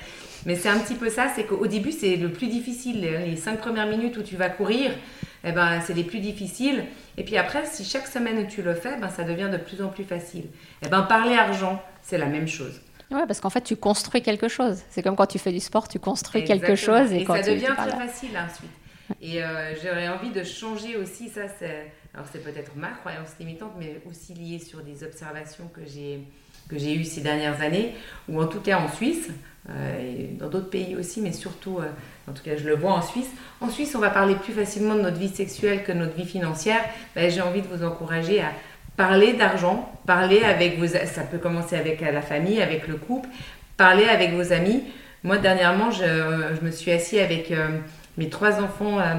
Mais 0.46 0.56
c'est 0.56 0.68
un 0.68 0.78
petit 0.78 0.94
peu 0.94 1.10
ça, 1.10 1.28
c'est 1.34 1.44
qu'au 1.44 1.66
début, 1.66 1.92
c'est 1.92 2.16
le 2.16 2.30
plus 2.30 2.48
difficile. 2.48 3.00
Les 3.00 3.36
cinq 3.36 3.58
premières 3.58 3.86
minutes 3.86 4.16
où 4.16 4.22
tu 4.22 4.36
vas 4.36 4.48
courir, 4.48 4.92
eh 5.44 5.52
ben, 5.52 5.80
c'est 5.80 5.94
les 5.94 6.04
plus 6.04 6.20
difficiles. 6.20 6.84
Et 7.16 7.24
puis 7.24 7.36
après, 7.36 7.66
si 7.66 7.84
chaque 7.84 8.06
semaine 8.06 8.46
tu 8.46 8.62
le 8.62 8.74
fais, 8.74 8.96
ben, 8.98 9.08
ça 9.08 9.24
devient 9.24 9.48
de 9.50 9.58
plus 9.58 9.82
en 9.82 9.88
plus 9.88 10.04
facile. 10.04 10.44
Eh 10.82 10.88
ben, 10.88 11.02
parler 11.02 11.34
argent, 11.34 11.82
c'est 12.02 12.18
la 12.18 12.26
même 12.26 12.48
chose. 12.48 12.80
Oui, 13.10 13.20
parce 13.26 13.40
qu'en 13.40 13.50
fait, 13.50 13.62
tu 13.62 13.76
construis 13.76 14.22
quelque 14.22 14.48
chose. 14.48 14.80
C'est 14.90 15.02
comme 15.02 15.16
quand 15.16 15.26
tu 15.26 15.38
fais 15.38 15.52
du 15.52 15.60
sport, 15.60 15.88
tu 15.88 15.98
construis 15.98 16.44
quelque 16.44 16.74
chose. 16.74 17.12
Et, 17.12 17.24
ça 17.24 17.42
devient 17.42 17.74
très 17.76 17.90
facile 17.90 18.30
ensuite. 18.30 18.70
Et 19.20 19.42
euh, 19.42 19.74
j'aurais 19.82 20.08
envie 20.08 20.30
de 20.30 20.44
changer 20.44 20.96
aussi, 20.96 21.28
ça 21.28 21.42
c'est, 21.58 21.92
alors 22.14 22.26
c'est 22.32 22.42
peut-être 22.42 22.72
ma 22.76 22.88
croyance 22.88 23.30
limitante, 23.38 23.72
mais 23.78 24.00
aussi 24.08 24.34
lié 24.34 24.58
sur 24.58 24.80
des 24.82 25.04
observations 25.04 25.68
que 25.68 25.82
j'ai 25.86 26.20
que 26.68 26.78
j'ai 26.78 26.94
eu 26.94 27.04
ces 27.04 27.20
dernières 27.20 27.60
années, 27.60 27.94
ou 28.28 28.40
en 28.40 28.46
tout 28.46 28.60
cas 28.60 28.78
en 28.78 28.88
Suisse, 28.88 29.28
euh, 29.68 30.00
et 30.00 30.34
dans 30.38 30.48
d'autres 30.48 30.70
pays 30.70 30.96
aussi, 30.96 31.20
mais 31.20 31.32
surtout, 31.32 31.78
euh, 31.78 31.88
en 32.28 32.32
tout 32.32 32.42
cas 32.42 32.56
je 32.56 32.64
le 32.64 32.74
vois 32.74 32.92
en 32.92 33.02
Suisse. 33.02 33.30
En 33.60 33.68
Suisse, 33.68 33.94
on 33.94 33.98
va 33.98 34.10
parler 34.10 34.34
plus 34.34 34.52
facilement 34.52 34.94
de 34.94 35.02
notre 35.02 35.18
vie 35.18 35.28
sexuelle 35.28 35.84
que 35.84 35.92
de 35.92 35.98
notre 35.98 36.14
vie 36.14 36.26
financière. 36.26 36.80
Ben, 37.14 37.30
j'ai 37.30 37.40
envie 37.40 37.62
de 37.62 37.66
vous 37.66 37.84
encourager 37.84 38.40
à 38.40 38.52
parler 38.96 39.34
d'argent, 39.34 39.92
parler 40.06 40.42
avec 40.42 40.78
vos, 40.78 40.86
ça 40.86 41.22
peut 41.30 41.38
commencer 41.38 41.76
avec 41.76 42.00
la 42.00 42.22
famille, 42.22 42.62
avec 42.62 42.88
le 42.88 42.96
couple, 42.96 43.28
parler 43.76 44.04
avec 44.04 44.32
vos 44.32 44.52
amis. 44.52 44.84
Moi, 45.22 45.38
dernièrement, 45.38 45.90
je, 45.90 46.62
me 46.62 46.70
suis 46.70 46.92
assis 46.92 47.18
avec 47.18 47.50
mes 48.16 48.28
trois 48.28 48.60
enfants 48.60 48.98
euh, 48.98 49.14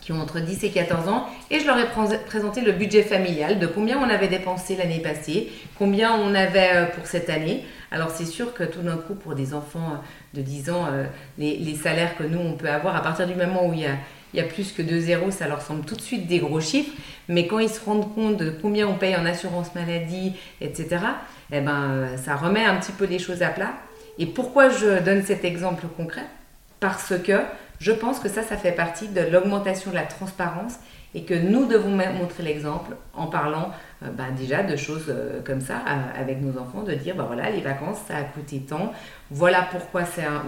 qui 0.00 0.12
ont 0.12 0.20
entre 0.20 0.40
10 0.40 0.64
et 0.64 0.70
14 0.70 1.08
ans 1.08 1.26
et 1.50 1.60
je 1.60 1.66
leur 1.66 1.78
ai 1.78 1.86
présenté 2.26 2.60
le 2.60 2.72
budget 2.72 3.02
familial 3.02 3.58
de 3.58 3.66
combien 3.66 3.98
on 3.98 4.08
avait 4.08 4.28
dépensé 4.28 4.76
l'année 4.76 5.00
passée, 5.00 5.50
combien 5.78 6.12
on 6.14 6.34
avait 6.34 6.70
euh, 6.74 6.86
pour 6.86 7.06
cette 7.06 7.30
année. 7.30 7.64
Alors 7.90 8.10
c'est 8.10 8.26
sûr 8.26 8.54
que 8.54 8.64
tout 8.64 8.80
d'un 8.80 8.96
coup, 8.96 9.14
pour 9.14 9.34
des 9.34 9.54
enfants 9.54 10.02
de 10.34 10.40
10 10.40 10.70
ans, 10.70 10.86
les, 11.36 11.58
les, 11.58 11.74
salaires 11.74 12.16
que 12.16 12.22
nous, 12.24 12.38
on 12.38 12.54
peut 12.54 12.70
avoir, 12.70 12.96
à 12.96 13.02
partir 13.02 13.26
du 13.26 13.34
moment 13.34 13.66
où 13.66 13.74
il 13.74 13.80
y 13.80 13.86
a, 13.86 13.96
il 14.32 14.38
y 14.38 14.40
a 14.40 14.46
plus 14.46 14.72
que 14.72 14.80
deux 14.80 14.98
zéros, 14.98 15.30
ça 15.30 15.46
leur 15.46 15.60
semble 15.60 15.84
tout 15.84 15.94
de 15.94 16.00
suite 16.00 16.26
des 16.26 16.38
gros 16.38 16.60
chiffres. 16.60 16.92
Mais 17.28 17.46
quand 17.46 17.58
ils 17.58 17.68
se 17.68 17.84
rendent 17.84 18.14
compte 18.14 18.38
de 18.38 18.50
combien 18.50 18.88
on 18.88 18.94
paye 18.94 19.14
en 19.14 19.26
assurance 19.26 19.74
maladie, 19.74 20.32
etc., 20.60 21.00
eh 21.50 21.60
ben, 21.60 22.08
ça 22.16 22.36
remet 22.36 22.64
un 22.64 22.76
petit 22.76 22.92
peu 22.92 23.04
les 23.04 23.18
choses 23.18 23.42
à 23.42 23.48
plat. 23.48 23.74
Et 24.18 24.26
pourquoi 24.26 24.70
je 24.70 25.02
donne 25.02 25.22
cet 25.22 25.44
exemple 25.44 25.86
concret? 25.96 26.24
Parce 26.80 27.14
que 27.24 27.40
je 27.82 27.90
pense 27.90 28.20
que 28.20 28.28
ça, 28.28 28.44
ça 28.44 28.56
fait 28.56 28.70
partie 28.70 29.08
de 29.08 29.20
l'augmentation 29.20 29.90
de 29.90 29.96
la 29.96 30.04
transparence 30.04 30.74
et 31.16 31.24
que 31.24 31.34
nous 31.34 31.66
devons 31.66 31.90
montrer 31.90 32.44
l'exemple 32.44 32.94
en 33.12 33.26
parlant 33.26 33.72
euh, 34.04 34.08
bah, 34.16 34.30
déjà 34.36 34.62
de 34.62 34.76
choses 34.76 35.06
euh, 35.08 35.40
comme 35.44 35.60
ça 35.60 35.78
euh, 35.78 36.20
avec 36.20 36.40
nos 36.40 36.60
enfants, 36.60 36.84
de 36.84 36.94
dire 36.94 37.16
bah, 37.16 37.24
voilà, 37.26 37.50
les 37.50 37.60
vacances, 37.60 37.98
ça 38.06 38.18
a 38.18 38.22
coûté 38.22 38.60
tant, 38.60 38.92
voilà 39.32 39.66
pourquoi 39.68 40.04
c'est 40.04 40.24
un. 40.24 40.44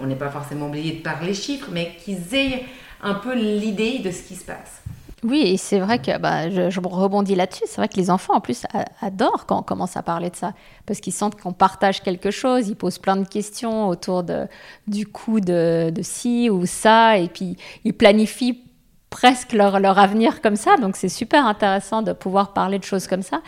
On 0.00 0.06
n'est 0.06 0.16
pas 0.16 0.30
forcément 0.30 0.66
obligé 0.66 0.96
de 0.96 1.02
parler 1.02 1.32
chiffres, 1.32 1.68
mais 1.70 1.92
qu'ils 2.04 2.34
aient 2.34 2.64
un 3.02 3.14
peu 3.14 3.36
l'idée 3.36 4.00
de 4.00 4.10
ce 4.10 4.22
qui 4.22 4.34
se 4.34 4.44
passe. 4.44 4.82
Oui, 5.24 5.40
et 5.46 5.56
c'est 5.56 5.78
vrai 5.78 6.00
que 6.00 6.18
bah, 6.18 6.50
je, 6.50 6.80
rebondis 6.80 7.34
là-dessus. 7.34 7.64
C'est 7.66 7.78
vrai 7.78 7.88
que 7.88 7.96
les 7.96 8.10
enfants, 8.10 8.34
en 8.34 8.40
plus, 8.40 8.66
adorent 9.00 9.46
quand 9.46 9.58
on 9.58 9.62
commence 9.62 9.96
à 9.96 10.02
parler 10.02 10.28
de 10.28 10.36
ça. 10.36 10.52
Parce 10.84 11.00
qu'ils 11.00 11.14
sentent 11.14 11.40
qu'on 11.40 11.54
partage 11.54 12.02
quelque 12.02 12.30
chose. 12.30 12.68
Ils 12.68 12.76
posent 12.76 12.98
plein 12.98 13.16
de 13.16 13.26
questions 13.26 13.88
autour 13.88 14.22
du 14.22 15.06
de, 15.06 15.90
de 15.90 16.02
ci 16.02 16.50
ou 16.50 16.66
ça. 16.66 17.16
Et 17.16 17.28
puis, 17.28 17.56
ils 17.84 17.94
planifient 17.94 18.60
presque 19.08 19.54
leur, 19.54 19.80
leur 19.80 19.98
avenir 19.98 20.42
comme 20.42 20.56
ça. 20.56 20.76
Donc, 20.76 20.94
c'est 20.94 21.08
super 21.08 21.46
intéressant 21.46 22.02
de 22.02 22.12
pouvoir 22.12 22.52
parler 22.52 22.78
de 22.78 22.84
choses 22.84 23.06
comme 23.06 23.22
ça. 23.22 23.40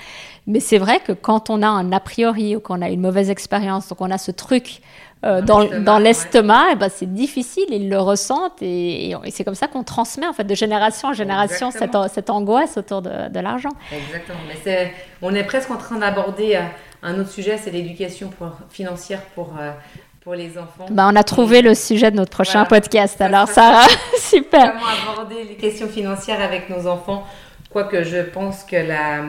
Mais 0.46 0.60
c'est 0.60 0.78
vrai 0.78 1.00
que 1.00 1.12
quand 1.12 1.50
on 1.50 1.60
a 1.60 1.68
un 1.68 1.92
a 1.92 2.00
priori 2.00 2.56
ou 2.56 2.60
qu'on 2.60 2.80
a 2.80 2.88
une 2.88 3.02
mauvaise 3.02 3.28
expérience, 3.28 3.88
donc 3.88 4.00
on 4.00 4.10
a 4.10 4.16
ce 4.16 4.30
truc 4.30 4.80
euh, 5.24 5.40
dans, 5.40 5.98
l'estomac, 5.98 6.66
eh 6.72 6.74
ben, 6.74 6.90
c'est 6.94 7.12
difficile, 7.12 7.64
ils 7.70 7.88
le 7.88 7.98
ressentent 7.98 8.60
et, 8.60 9.14
c'est 9.30 9.44
comme 9.44 9.54
ça 9.54 9.66
qu'on 9.66 9.82
transmet 9.82 10.26
en 10.26 10.34
fait 10.34 10.44
de 10.44 10.54
génération 10.54 11.08
en 11.08 11.14
génération 11.14 11.70
cette, 11.70 11.96
cette, 12.12 12.28
angoisse 12.28 12.76
autour 12.76 13.00
de, 13.00 13.28
de 13.30 13.40
l'argent. 13.40 13.70
Exactement, 13.90 14.38
mais 14.46 14.92
on 15.22 15.34
est 15.34 15.44
presque 15.44 15.70
en 15.70 15.78
train 15.78 15.96
d'aborder 15.96 16.56
euh, 16.56 16.60
un 17.02 17.18
autre 17.18 17.30
sujet, 17.30 17.56
c'est 17.56 17.70
l'éducation 17.70 18.30
financière 18.70 19.22
pour, 19.34 19.54
euh, 19.58 19.72
pour 20.20 20.34
les 20.34 20.58
enfants. 20.58 20.86
Ben, 20.90 21.10
on 21.10 21.16
a 21.16 21.24
trouvé 21.24 21.62
le 21.62 21.74
sujet 21.74 22.10
de 22.10 22.16
notre 22.16 22.32
prochain 22.32 22.66
podcast, 22.66 23.18
alors 23.20 23.48
Sarah, 23.48 23.88
super. 24.18 24.74
Comment 24.74 25.12
aborder 25.12 25.44
les 25.44 25.54
questions 25.54 25.88
financières 25.88 26.42
avec 26.42 26.68
nos 26.68 26.86
enfants, 26.86 27.26
quoique 27.70 28.04
je 28.04 28.18
pense 28.18 28.64
que 28.64 28.76
la 28.76 29.22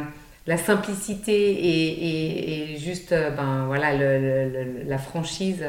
la 0.48 0.58
simplicité 0.58 2.74
et, 2.74 2.78
juste 2.78 3.12
euh, 3.12 3.32
ben, 3.32 3.66
voilà, 3.66 3.92
la 3.94 4.98
franchise, 4.98 5.66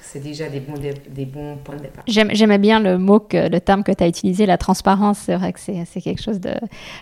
c'est 0.00 0.20
déjà 0.20 0.48
des 0.48 0.60
bons, 0.60 0.78
des, 0.78 1.24
bons 1.24 1.56
points 1.56 1.76
de 1.76 1.82
départ. 1.82 2.04
J'aimais 2.06 2.58
bien 2.58 2.78
le 2.78 2.98
mot, 2.98 3.18
que, 3.18 3.48
le 3.48 3.60
terme 3.60 3.82
que 3.82 3.90
tu 3.90 4.04
as 4.04 4.08
utilisé, 4.08 4.44
la 4.44 4.58
transparence. 4.58 5.18
C'est 5.18 5.36
vrai 5.36 5.52
que 5.52 5.58
c'est 5.58 6.00
quelque 6.02 6.22
chose 6.22 6.40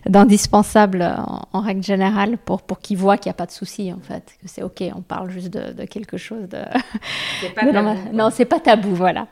d'indispensable 0.06 1.16
en, 1.52 1.60
règle 1.60 1.82
générale 1.82 2.38
pour, 2.38 2.62
pour 2.62 2.78
qu'ils 2.78 2.96
voient 2.96 3.18
qu'il 3.18 3.28
n'y 3.28 3.34
a 3.34 3.34
pas 3.34 3.46
de 3.46 3.50
souci, 3.50 3.92
en 3.92 4.00
fait. 4.00 4.36
Que 4.40 4.48
c'est 4.48 4.62
OK, 4.62 4.82
on 4.94 5.02
parle 5.02 5.30
juste 5.30 5.50
de, 5.50 5.84
quelque 5.84 6.16
chose 6.16 6.48
de. 6.48 6.58
Pas 7.56 7.72
tabou. 7.72 7.98
Non, 8.12 8.30
c'est 8.30 8.44
pas 8.44 8.60
tabou, 8.60 8.94
voilà. 8.94 9.26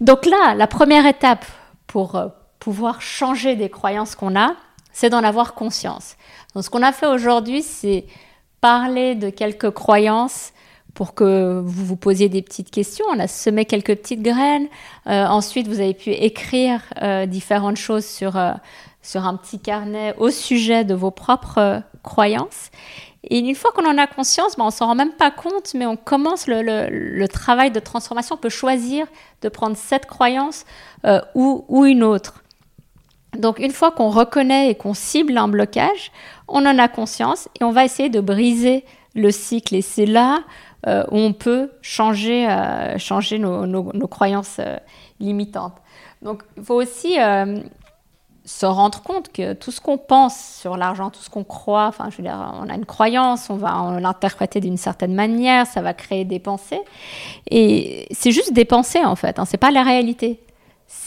Donc 0.00 0.26
là, 0.26 0.54
la 0.54 0.66
première 0.66 1.06
étape 1.06 1.46
pour 1.86 2.16
euh, 2.16 2.28
pouvoir 2.58 3.00
changer 3.00 3.56
des 3.56 3.70
croyances 3.70 4.14
qu'on 4.14 4.38
a, 4.38 4.54
c'est 4.96 5.10
d'en 5.10 5.22
avoir 5.22 5.52
conscience. 5.52 6.16
Donc 6.54 6.64
ce 6.64 6.70
qu'on 6.70 6.82
a 6.82 6.90
fait 6.90 7.06
aujourd'hui, 7.06 7.60
c'est 7.60 8.06
parler 8.62 9.14
de 9.14 9.28
quelques 9.28 9.68
croyances 9.68 10.54
pour 10.94 11.12
que 11.12 11.60
vous 11.62 11.84
vous 11.84 11.96
posiez 11.96 12.30
des 12.30 12.40
petites 12.40 12.70
questions. 12.70 13.04
On 13.10 13.18
a 13.18 13.28
semé 13.28 13.66
quelques 13.66 13.94
petites 13.94 14.22
graines. 14.22 14.68
Euh, 15.06 15.26
ensuite, 15.26 15.68
vous 15.68 15.80
avez 15.80 15.92
pu 15.92 16.12
écrire 16.12 16.80
euh, 17.02 17.26
différentes 17.26 17.76
choses 17.76 18.06
sur, 18.06 18.38
euh, 18.38 18.52
sur 19.02 19.26
un 19.26 19.36
petit 19.36 19.58
carnet 19.58 20.14
au 20.16 20.30
sujet 20.30 20.82
de 20.86 20.94
vos 20.94 21.10
propres 21.10 21.82
croyances. 22.02 22.70
Et 23.24 23.40
une 23.40 23.54
fois 23.54 23.72
qu'on 23.72 23.86
en 23.86 23.98
a 23.98 24.06
conscience, 24.06 24.56
ben, 24.56 24.64
on 24.64 24.70
s'en 24.70 24.86
rend 24.86 24.94
même 24.94 25.12
pas 25.12 25.30
compte, 25.30 25.74
mais 25.74 25.84
on 25.84 25.98
commence 25.98 26.46
le, 26.46 26.62
le, 26.62 27.28
travail 27.28 27.70
de 27.70 27.80
transformation. 27.80 28.36
On 28.36 28.38
peut 28.38 28.48
choisir 28.48 29.06
de 29.42 29.50
prendre 29.50 29.76
cette 29.76 30.06
croyance 30.06 30.64
ou, 31.34 31.66
ou 31.68 31.84
une 31.84 32.02
autre. 32.02 32.42
Donc 33.36 33.58
une 33.58 33.72
fois 33.72 33.90
qu'on 33.90 34.10
reconnaît 34.10 34.70
et 34.70 34.74
qu'on 34.74 34.94
cible 34.94 35.36
un 35.38 35.48
blocage, 35.48 36.12
on 36.48 36.64
en 36.66 36.78
a 36.78 36.88
conscience 36.88 37.48
et 37.60 37.64
on 37.64 37.72
va 37.72 37.84
essayer 37.84 38.08
de 38.08 38.20
briser 38.20 38.84
le 39.14 39.30
cycle. 39.30 39.74
Et 39.74 39.82
c'est 39.82 40.06
là 40.06 40.40
euh, 40.86 41.04
où 41.10 41.16
on 41.16 41.32
peut 41.32 41.72
changer, 41.82 42.46
euh, 42.48 42.96
nos, 43.38 44.08
croyances 44.08 44.58
euh, 44.60 44.76
limitantes. 45.18 45.76
Donc 46.22 46.44
il 46.56 46.62
faut 46.62 46.74
aussi 46.74 47.16
se 48.44 48.64
rendre 48.64 49.02
compte 49.02 49.32
que 49.32 49.52
tout 49.54 49.72
ce 49.72 49.80
qu'on 49.80 49.98
pense 49.98 50.58
sur 50.60 50.76
l'argent, 50.76 51.10
tout 51.10 51.20
ce 51.20 51.28
qu'on 51.28 51.44
croit, 51.44 51.86
enfin 51.86 52.08
je 52.10 52.16
veux 52.16 52.22
dire, 52.22 52.52
on 52.62 52.68
a 52.68 52.74
une 52.74 52.86
croyance, 52.86 53.50
on 53.50 53.56
va 53.56 53.98
l'interpréter 54.00 54.60
d'une 54.60 54.76
certaine 54.76 55.14
manière, 55.14 55.66
ça 55.66 55.82
va 55.82 55.92
créer 55.92 56.24
des 56.24 56.38
pensées. 56.38 56.80
Et 57.50 58.06
c'est 58.12 58.30
juste 58.30 58.52
des 58.52 58.64
pensées 58.64 59.04
en 59.04 59.16
fait, 59.16 59.38
hein, 59.38 59.44
c'est 59.44 59.56
pas 59.58 59.72
la 59.72 59.82
réalité. 59.82 60.40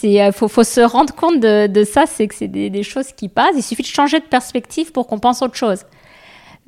Il 0.02 0.20
euh, 0.20 0.32
faut, 0.32 0.48
se 0.64 0.80
rendre 0.80 1.14
compte 1.14 1.40
de, 1.40 1.66
de 1.66 1.84
ça, 1.84 2.04
c'est 2.06 2.26
que 2.26 2.34
c'est 2.34 2.48
des, 2.48 2.70
des, 2.70 2.82
choses 2.82 3.12
qui 3.12 3.28
passent. 3.28 3.54
Il 3.56 3.62
suffit 3.62 3.82
de 3.82 3.88
changer 3.88 4.18
de 4.18 4.24
perspective 4.24 4.92
pour 4.92 5.06
qu'on 5.06 5.18
pense 5.18 5.42
autre 5.42 5.56
chose. 5.56 5.84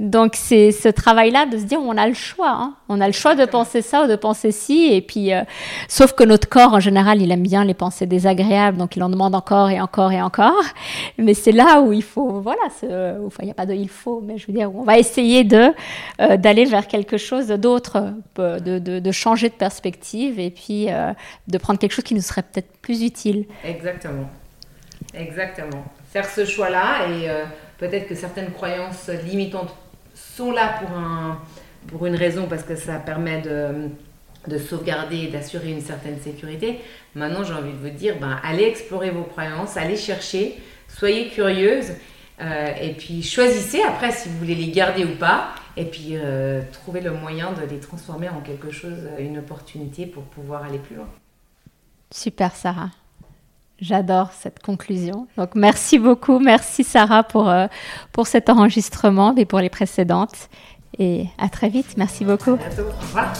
Donc 0.02 0.32
c'est 0.34 0.72
ce 0.72 0.88
travail-là 0.88 1.46
de 1.46 1.56
se 1.56 1.62
dire 1.62 1.78
on 1.80 1.96
a 1.96 2.08
le 2.08 2.14
choix, 2.14 2.50
hein. 2.50 2.74
on 2.88 3.00
a 3.00 3.06
le 3.06 3.12
choix 3.12 3.36
de 3.36 3.44
penser 3.44 3.82
ça 3.82 4.02
ou 4.02 4.08
de 4.08 4.16
penser 4.16 4.50
ci, 4.50 4.88
et 4.92 5.00
puis 5.00 5.32
euh, 5.32 5.42
sauf 5.86 6.12
que 6.12 6.24
notre 6.24 6.48
corps 6.48 6.74
en 6.74 6.80
général 6.80 7.22
il 7.22 7.30
aime 7.30 7.44
bien 7.44 7.64
les 7.64 7.72
pensées 7.72 8.06
désagréables, 8.06 8.78
donc 8.78 8.96
il 8.96 9.02
en 9.04 9.08
demande 9.08 9.36
encore 9.36 9.70
et 9.70 9.80
encore 9.80 10.10
et 10.10 10.20
encore. 10.20 10.60
Mais 11.18 11.34
c'est 11.34 11.52
là 11.52 11.80
où 11.80 11.92
il 11.92 12.02
faut, 12.02 12.40
voilà, 12.40 12.62
enfin 12.66 13.42
il 13.42 13.44
n'y 13.44 13.52
a 13.52 13.54
pas 13.54 13.64
de 13.64 13.74
il 13.74 13.88
faut, 13.88 14.20
mais 14.20 14.38
je 14.38 14.48
veux 14.48 14.52
dire 14.52 14.74
on 14.74 14.82
va 14.82 14.98
essayer 14.98 15.44
de 15.44 15.72
euh, 16.20 16.36
d'aller 16.36 16.64
vers 16.64 16.88
quelque 16.88 17.16
chose 17.16 17.46
d'autre, 17.46 18.12
euh, 18.40 18.58
de, 18.58 18.80
de, 18.80 18.98
de, 18.98 19.12
changer 19.12 19.50
de 19.50 19.54
perspective 19.54 20.40
et 20.40 20.50
puis 20.50 20.88
de 21.46 21.58
prendre 21.58 21.78
quelque 21.78 21.92
chose 21.92 22.04
qui 22.04 22.16
nous 22.16 22.22
serait 22.22 22.42
peut-être 22.42 22.76
plus 22.78 23.04
utile. 23.04 23.46
Exactement, 23.64 24.28
exactement. 25.14 25.84
Faire 26.10 26.28
ce 26.28 26.44
choix-là 26.44 27.06
et 27.08 27.28
peut-être 27.78 28.08
que 28.08 28.16
certaines 28.16 28.50
croyances 28.50 29.08
limitantes 29.24 29.72
sont 30.36 30.52
là 30.52 30.74
pour, 30.80 30.96
un, 30.96 31.38
pour 31.88 32.06
une 32.06 32.16
raison, 32.16 32.46
parce 32.48 32.62
que 32.62 32.76
ça 32.76 32.94
permet 32.94 33.42
de, 33.42 33.88
de 34.46 34.58
sauvegarder 34.58 35.18
et 35.18 35.28
d'assurer 35.28 35.70
une 35.70 35.80
certaine 35.80 36.20
sécurité. 36.20 36.80
Maintenant, 37.14 37.44
j'ai 37.44 37.52
envie 37.52 37.72
de 37.72 37.76
vous 37.76 37.90
dire, 37.90 38.16
ben, 38.20 38.38
allez 38.42 38.64
explorer 38.64 39.10
vos 39.10 39.24
croyances, 39.24 39.76
allez 39.76 39.96
chercher, 39.96 40.58
soyez 40.88 41.28
curieuse, 41.28 41.92
euh, 42.40 42.74
et 42.80 42.94
puis 42.94 43.22
choisissez 43.22 43.82
après 43.82 44.10
si 44.10 44.28
vous 44.28 44.38
voulez 44.38 44.54
les 44.54 44.70
garder 44.70 45.04
ou 45.04 45.16
pas, 45.16 45.50
et 45.76 45.84
puis 45.84 46.10
euh, 46.12 46.62
trouvez 46.72 47.00
le 47.00 47.12
moyen 47.12 47.52
de 47.52 47.64
les 47.66 47.78
transformer 47.78 48.28
en 48.28 48.40
quelque 48.40 48.70
chose, 48.70 48.98
une 49.18 49.38
opportunité 49.38 50.06
pour 50.06 50.24
pouvoir 50.24 50.64
aller 50.64 50.78
plus 50.78 50.96
loin. 50.96 51.08
Super, 52.10 52.54
Sarah. 52.54 52.90
J'adore 53.82 54.30
cette 54.30 54.62
conclusion. 54.62 55.26
Donc 55.36 55.56
merci 55.56 55.98
beaucoup, 55.98 56.38
merci 56.38 56.84
Sarah 56.84 57.24
pour, 57.24 57.50
euh, 57.50 57.66
pour 58.12 58.28
cet 58.28 58.48
enregistrement 58.48 59.34
et 59.34 59.44
pour 59.44 59.58
les 59.58 59.70
précédentes. 59.70 60.48
Et 61.00 61.26
à 61.36 61.48
très 61.48 61.68
vite, 61.68 61.96
merci 61.96 62.24
beaucoup. 62.24 62.52
À 62.52 62.56
bientôt. 62.56 62.82
Au 62.82 63.00
revoir. 63.00 63.32